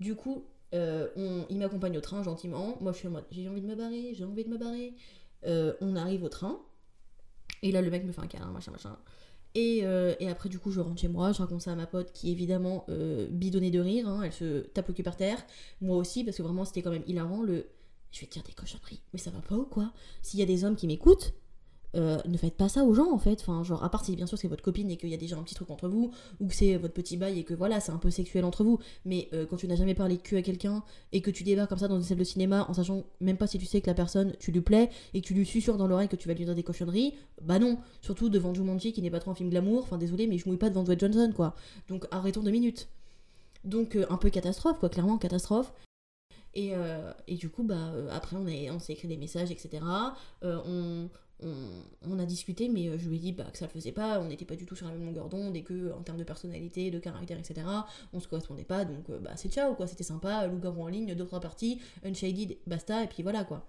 Du 0.00 0.14
coup, 0.14 0.44
on- 0.72 1.46
il 1.50 1.58
m'accompagne 1.58 1.96
au 1.98 2.00
train 2.00 2.22
gentiment. 2.22 2.76
Moi, 2.80 2.92
je 2.92 2.98
suis 2.98 3.08
en 3.08 3.12
mode, 3.12 3.24
j'ai 3.32 3.48
envie 3.48 3.62
de 3.62 3.66
me 3.66 3.74
barrer, 3.74 4.12
j'ai 4.14 4.24
envie 4.24 4.44
de 4.44 4.50
me 4.50 4.58
barrer. 4.58 4.94
On 5.80 5.96
arrive 5.96 6.22
au 6.24 6.28
train. 6.28 6.60
Et 7.62 7.72
là, 7.72 7.82
le 7.82 7.90
mec 7.90 8.04
me 8.04 8.12
fait 8.12 8.20
un 8.20 8.26
câlin, 8.26 8.50
machin, 8.50 8.70
machin. 8.72 8.96
Et, 9.54 9.80
euh, 9.82 10.14
et 10.20 10.28
après, 10.28 10.48
du 10.48 10.58
coup, 10.58 10.70
je 10.70 10.80
rentre 10.80 11.00
chez 11.00 11.08
moi, 11.08 11.32
je 11.32 11.38
raconte 11.38 11.62
ça 11.62 11.72
à 11.72 11.74
ma 11.74 11.86
pote 11.86 12.12
qui, 12.12 12.30
évidemment, 12.30 12.84
euh, 12.90 13.28
bidonnait 13.30 13.70
de 13.70 13.80
rire. 13.80 14.08
hein, 14.08 14.22
elle 14.22 14.32
se 14.32 14.60
tape 14.60 14.88
le 14.88 14.94
cul 14.94 15.02
par 15.02 15.16
terre. 15.16 15.38
Moi 15.80 15.96
aussi, 15.96 16.24
parce 16.24 16.36
que 16.36 16.42
vraiment, 16.42 16.64
c'était 16.64 16.82
quand 16.82 16.90
même 16.90 17.04
hilarant. 17.06 17.42
Le 17.42 17.66
je 18.10 18.20
vais 18.20 18.26
te 18.26 18.32
dire 18.32 18.42
des 18.42 18.52
cochonneries, 18.52 19.02
mais 19.12 19.18
ça 19.18 19.30
va 19.30 19.40
pas 19.40 19.54
ou 19.54 19.66
quoi? 19.66 19.92
S'il 20.22 20.40
y 20.40 20.42
a 20.42 20.46
des 20.46 20.64
hommes 20.64 20.76
qui 20.76 20.86
m'écoutent, 20.86 21.34
euh, 21.96 22.18
ne 22.26 22.36
faites 22.36 22.54
pas 22.54 22.68
ça 22.68 22.84
aux 22.84 22.92
gens 22.94 23.10
en 23.12 23.18
fait. 23.18 23.40
Enfin, 23.40 23.62
genre, 23.64 23.82
à 23.82 23.90
part 23.90 24.04
si 24.04 24.14
bien 24.16 24.26
sûr 24.26 24.36
c'est 24.38 24.48
votre 24.48 24.62
copine 24.62 24.90
et 24.90 24.96
qu'il 24.96 25.08
y 25.08 25.14
a 25.14 25.16
déjà 25.16 25.36
un 25.36 25.42
petit 25.42 25.54
truc 25.54 25.70
entre 25.70 25.88
vous, 25.88 26.10
ou 26.40 26.46
que 26.48 26.54
c'est 26.54 26.76
votre 26.76 26.94
petit 26.94 27.16
bail 27.16 27.38
et 27.38 27.44
que 27.44 27.54
voilà, 27.54 27.80
c'est 27.80 27.92
un 27.92 27.98
peu 27.98 28.10
sexuel 28.10 28.44
entre 28.44 28.64
vous. 28.64 28.78
Mais 29.04 29.28
euh, 29.32 29.46
quand 29.46 29.56
tu 29.56 29.66
n'as 29.68 29.76
jamais 29.76 29.94
parlé 29.94 30.16
de 30.16 30.22
cul 30.22 30.36
à 30.36 30.42
quelqu'un 30.42 30.82
et 31.12 31.20
que 31.22 31.30
tu 31.30 31.44
débarques 31.44 31.68
comme 31.70 31.78
ça 31.78 31.88
dans 31.88 31.96
une 31.96 32.02
salle 32.02 32.18
de 32.18 32.24
cinéma 32.24 32.66
en 32.68 32.74
sachant 32.74 33.04
même 33.20 33.36
pas 33.36 33.46
si 33.46 33.58
tu 33.58 33.66
sais 33.66 33.80
que 33.80 33.86
la 33.86 33.94
personne, 33.94 34.34
tu 34.38 34.52
lui 34.52 34.60
plais 34.60 34.90
et 35.14 35.20
que 35.20 35.26
tu 35.26 35.34
lui 35.34 35.46
susurres 35.46 35.76
dans 35.78 35.86
l'oreille 35.86 36.08
que 36.08 36.16
tu 36.16 36.28
vas 36.28 36.34
lui 36.34 36.44
dire 36.44 36.54
des 36.54 36.62
cochonneries, 36.62 37.14
bah 37.42 37.58
non. 37.58 37.78
Surtout 38.02 38.28
devant 38.28 38.52
Jumanji 38.54 38.92
qui 38.92 39.00
n'est 39.02 39.10
pas 39.10 39.20
trop 39.20 39.30
un 39.30 39.34
film 39.34 39.48
glamour. 39.50 39.82
Enfin, 39.84 39.98
désolé, 39.98 40.26
mais 40.26 40.38
je 40.38 40.46
mouille 40.48 40.58
pas 40.58 40.68
devant 40.70 40.82
Dwayne 40.82 41.00
Johnson 41.00 41.32
quoi. 41.34 41.54
Donc 41.88 42.06
arrêtons 42.10 42.42
deux 42.42 42.50
minutes. 42.50 42.88
Donc 43.64 43.96
euh, 43.96 44.06
un 44.10 44.16
peu 44.18 44.30
catastrophe 44.30 44.78
quoi, 44.78 44.88
clairement 44.88 45.18
catastrophe. 45.18 45.72
Et, 46.54 46.72
et 47.28 47.34
du 47.36 47.50
coup, 47.50 47.62
bah, 47.62 47.92
après, 48.10 48.34
on, 48.36 48.46
est- 48.48 48.68
on 48.70 48.80
s'est 48.80 48.92
écrit 48.94 49.06
des 49.06 49.16
messages, 49.18 49.50
etc. 49.52 49.80
On, 50.42 51.08
on, 51.42 52.18
a 52.18 52.24
discuté, 52.24 52.68
mais 52.68 52.88
euh, 52.88 52.98
je 52.98 53.08
lui 53.08 53.16
ai 53.16 53.18
dit 53.20 53.32
bah, 53.32 53.44
que 53.52 53.58
ça 53.58 53.66
le 53.66 53.70
faisait 53.70 53.92
pas, 53.92 54.20
on 54.20 54.26
n'était 54.26 54.44
pas 54.44 54.56
du 54.56 54.66
tout 54.66 54.74
sur 54.74 54.86
la 54.86 54.92
même 54.92 55.04
longueur 55.04 55.28
d'onde, 55.28 55.56
et 55.56 55.62
que 55.62 55.92
en 55.92 56.02
termes 56.02 56.18
de 56.18 56.24
personnalité, 56.24 56.90
de 56.90 56.98
caractère, 56.98 57.38
etc., 57.38 57.66
on 58.12 58.20
se 58.20 58.28
correspondait 58.28 58.64
pas, 58.64 58.84
donc 58.84 59.08
euh, 59.10 59.18
bah, 59.18 59.32
c'est 59.36 59.50
ciao, 59.52 59.74
quoi. 59.74 59.86
C'était 59.86 60.04
sympa, 60.04 60.46
loup-garou 60.46 60.82
en 60.82 60.88
ligne, 60.88 61.14
deux, 61.14 61.26
trois 61.26 61.40
parties, 61.40 61.80
unshaded, 62.04 62.56
basta, 62.66 63.04
et 63.04 63.06
puis 63.06 63.22
voilà, 63.22 63.44
quoi. 63.44 63.66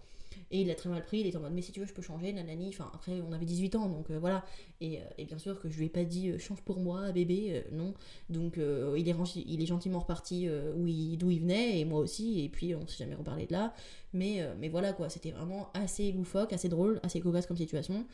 Et 0.51 0.61
il 0.61 0.71
a 0.71 0.75
très 0.75 0.89
mal 0.89 1.03
pris, 1.03 1.19
il 1.19 1.27
était 1.27 1.37
en 1.37 1.41
mode, 1.41 1.53
mais 1.53 1.61
si 1.61 1.71
tu 1.71 1.79
veux, 1.79 1.85
je 1.85 1.93
peux 1.93 2.01
changer, 2.01 2.33
nanani. 2.33 2.69
Enfin, 2.69 2.89
après, 2.93 3.21
on 3.21 3.31
avait 3.31 3.45
18 3.45 3.75
ans, 3.75 3.87
donc 3.87 4.09
euh, 4.09 4.19
voilà. 4.19 4.43
Et, 4.81 4.99
euh, 4.99 5.03
et 5.17 5.25
bien 5.25 5.37
sûr 5.37 5.59
que 5.61 5.69
je 5.69 5.77
lui 5.77 5.85
ai 5.85 5.89
pas 5.89 6.03
dit, 6.03 6.29
euh, 6.29 6.39
change 6.39 6.61
pour 6.61 6.79
moi, 6.79 7.11
bébé, 7.11 7.63
non. 7.71 7.93
Donc 8.29 8.57
il, 8.57 9.07
est 9.09 9.15
il 9.45 9.61
est 9.61 9.65
gentiment 9.65 9.99
reparti 9.99 10.47
euh, 10.47 10.73
où 10.75 10.87
il- 10.87 11.17
d'où 11.17 11.29
il 11.31 11.41
venait, 11.41 11.79
et 11.79 11.85
moi 11.85 11.99
aussi, 11.99 12.43
et 12.43 12.49
puis 12.49 12.73
on 12.75 12.87
s'est 12.87 12.97
jamais 12.97 13.15
reparlé 13.15 13.45
de 13.45 13.53
là. 13.53 13.73
Mais, 14.13 14.41
mais 14.59 14.69
voilà, 14.69 14.93
quoi, 14.93 15.09
c'était 15.09 15.31
vraiment 15.31 15.69
assez 15.73 16.11
loufoque, 16.11 16.51
assez 16.53 16.69
drôle, 16.69 16.99
assez 17.03 17.19
cocasse 17.21 17.45
comme 17.45 17.57
situation. 17.57 18.05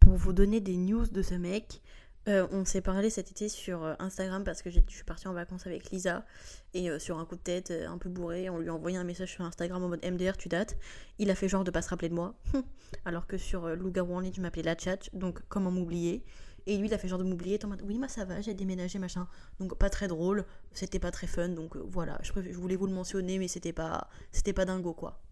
Pour 0.00 0.14
vous 0.16 0.32
donner 0.32 0.60
des 0.60 0.76
news 0.76 1.06
de 1.06 1.22
ce 1.22 1.34
mec, 1.34 1.80
euh, 2.28 2.46
on 2.52 2.66
s'est 2.66 2.82
parlé 2.82 3.08
cet 3.08 3.30
été 3.30 3.48
sur 3.48 3.82
euh, 3.82 3.94
Instagram 3.98 4.44
parce 4.44 4.60
que 4.60 4.68
je 4.68 4.80
suis 4.88 5.04
partie 5.04 5.26
en 5.26 5.32
vacances 5.32 5.66
avec 5.66 5.90
Lisa 5.90 6.26
et 6.74 6.90
euh, 6.90 6.98
sur 6.98 7.18
un 7.18 7.24
coup 7.24 7.36
de 7.36 7.40
tête 7.40 7.70
un 7.70 7.96
peu 7.96 8.10
bourré, 8.10 8.50
on 8.50 8.58
lui 8.58 8.68
a 8.68 8.74
envoyé 8.74 8.98
un 8.98 9.04
message 9.04 9.32
sur 9.32 9.44
Instagram 9.44 9.82
en 9.82 9.88
mode 9.88 10.04
MDR 10.04 10.36
tu 10.36 10.48
dates. 10.48 10.76
Il 11.18 11.30
a 11.30 11.34
fait 11.34 11.48
genre 11.48 11.64
de 11.64 11.70
pas 11.70 11.80
se 11.80 11.88
rappeler 11.88 12.10
de 12.10 12.14
moi, 12.14 12.34
alors 13.06 13.26
que 13.26 13.38
sur 13.38 13.68
Loup-garou 13.74 14.22
je 14.34 14.40
m'appelais 14.42 14.62
La 14.62 14.74
Tchatch, 14.74 15.10
donc 15.14 15.40
comment 15.48 15.70
m'oublier. 15.70 16.22
Et 16.66 16.76
lui 16.76 16.88
il 16.88 16.94
a 16.94 16.98
fait 16.98 17.08
genre 17.08 17.18
de 17.18 17.24
m'oublier, 17.24 17.58
en 17.64 17.68
mode 17.68 17.82
oui 17.86 17.98
moi 17.98 18.08
ça 18.08 18.26
va, 18.26 18.42
j'ai 18.42 18.52
déménagé 18.52 18.98
machin. 18.98 19.26
Donc 19.58 19.78
pas 19.78 19.88
très 19.88 20.06
drôle, 20.06 20.44
c'était 20.72 20.98
pas 20.98 21.10
très 21.10 21.26
fun, 21.26 21.48
donc 21.48 21.74
voilà, 21.76 22.18
je, 22.22 22.32
je 22.34 22.58
voulais 22.58 22.76
vous 22.76 22.86
le 22.86 22.92
mentionner 22.92 23.38
mais 23.38 23.48
c'était 23.48 23.72
pas, 23.72 24.10
c'était 24.30 24.52
pas 24.52 24.66
dingo 24.66 24.92
quoi. 24.92 25.22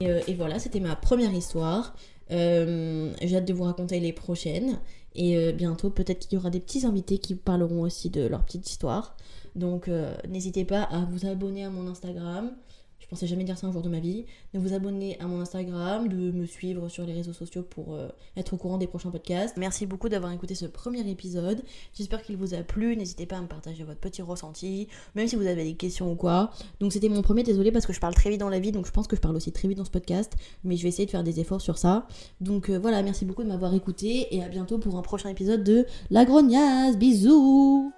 Et, 0.00 0.10
euh, 0.10 0.20
et 0.26 0.34
voilà, 0.34 0.58
c'était 0.58 0.80
ma 0.80 0.96
première 0.96 1.32
histoire. 1.32 1.94
Euh, 2.30 3.12
J'ai 3.22 3.36
hâte 3.36 3.44
de 3.46 3.52
vous 3.52 3.64
raconter 3.64 4.00
les 4.00 4.12
prochaines. 4.12 4.78
Et 5.14 5.36
euh, 5.36 5.52
bientôt, 5.52 5.90
peut-être 5.90 6.26
qu'il 6.26 6.36
y 6.36 6.38
aura 6.38 6.50
des 6.50 6.60
petits 6.60 6.84
invités 6.86 7.18
qui 7.18 7.34
parleront 7.34 7.82
aussi 7.82 8.10
de 8.10 8.26
leur 8.26 8.44
petite 8.44 8.68
histoire. 8.68 9.16
Donc, 9.54 9.90
n'hésitez 10.28 10.66
pas 10.66 10.82
à 10.82 11.06
vous 11.10 11.24
abonner 11.26 11.64
à 11.64 11.70
mon 11.70 11.88
Instagram. 11.88 12.50
Je 12.98 13.06
pensais 13.06 13.26
jamais 13.26 13.44
dire 13.44 13.56
ça 13.56 13.66
un 13.66 13.72
jour 13.72 13.82
de 13.82 13.88
ma 13.88 14.00
vie. 14.00 14.24
De 14.52 14.58
vous 14.58 14.72
abonner 14.74 15.18
à 15.20 15.26
mon 15.26 15.40
Instagram, 15.40 16.08
de 16.08 16.32
me 16.32 16.44
suivre 16.44 16.88
sur 16.88 17.04
les 17.04 17.12
réseaux 17.12 17.32
sociaux 17.32 17.62
pour 17.62 17.94
euh, 17.94 18.08
être 18.36 18.54
au 18.54 18.56
courant 18.56 18.78
des 18.78 18.86
prochains 18.86 19.10
podcasts. 19.10 19.56
Merci 19.56 19.86
beaucoup 19.86 20.08
d'avoir 20.08 20.32
écouté 20.32 20.54
ce 20.54 20.66
premier 20.66 21.08
épisode. 21.08 21.62
J'espère 21.94 22.22
qu'il 22.22 22.36
vous 22.36 22.54
a 22.54 22.62
plu. 22.62 22.96
N'hésitez 22.96 23.26
pas 23.26 23.36
à 23.36 23.40
me 23.40 23.46
partager 23.46 23.84
votre 23.84 24.00
petit 24.00 24.22
ressenti, 24.22 24.88
même 25.14 25.28
si 25.28 25.36
vous 25.36 25.46
avez 25.46 25.64
des 25.64 25.74
questions 25.74 26.10
ou 26.10 26.16
quoi. 26.16 26.50
Donc 26.80 26.92
c'était 26.92 27.08
mon 27.08 27.22
premier, 27.22 27.42
désolé 27.42 27.70
parce 27.70 27.86
que 27.86 27.92
je 27.92 28.00
parle 28.00 28.14
très 28.14 28.30
vite 28.30 28.40
dans 28.40 28.48
la 28.48 28.58
vie, 28.58 28.72
donc 28.72 28.86
je 28.86 28.92
pense 28.92 29.06
que 29.06 29.16
je 29.16 29.20
parle 29.20 29.36
aussi 29.36 29.52
très 29.52 29.68
vite 29.68 29.78
dans 29.78 29.84
ce 29.84 29.90
podcast, 29.90 30.32
mais 30.64 30.76
je 30.76 30.82
vais 30.82 30.88
essayer 30.88 31.06
de 31.06 31.10
faire 31.10 31.24
des 31.24 31.38
efforts 31.40 31.60
sur 31.60 31.78
ça. 31.78 32.08
Donc 32.40 32.70
euh, 32.70 32.78
voilà, 32.78 33.02
merci 33.02 33.24
beaucoup 33.24 33.42
de 33.42 33.48
m'avoir 33.48 33.74
écouté 33.74 34.34
et 34.34 34.42
à 34.42 34.48
bientôt 34.48 34.78
pour 34.78 34.96
un 34.96 35.02
prochain 35.02 35.28
épisode 35.28 35.62
de 35.62 35.86
La 36.10 36.24
Grognasse. 36.24 36.96
Bisous 36.96 37.92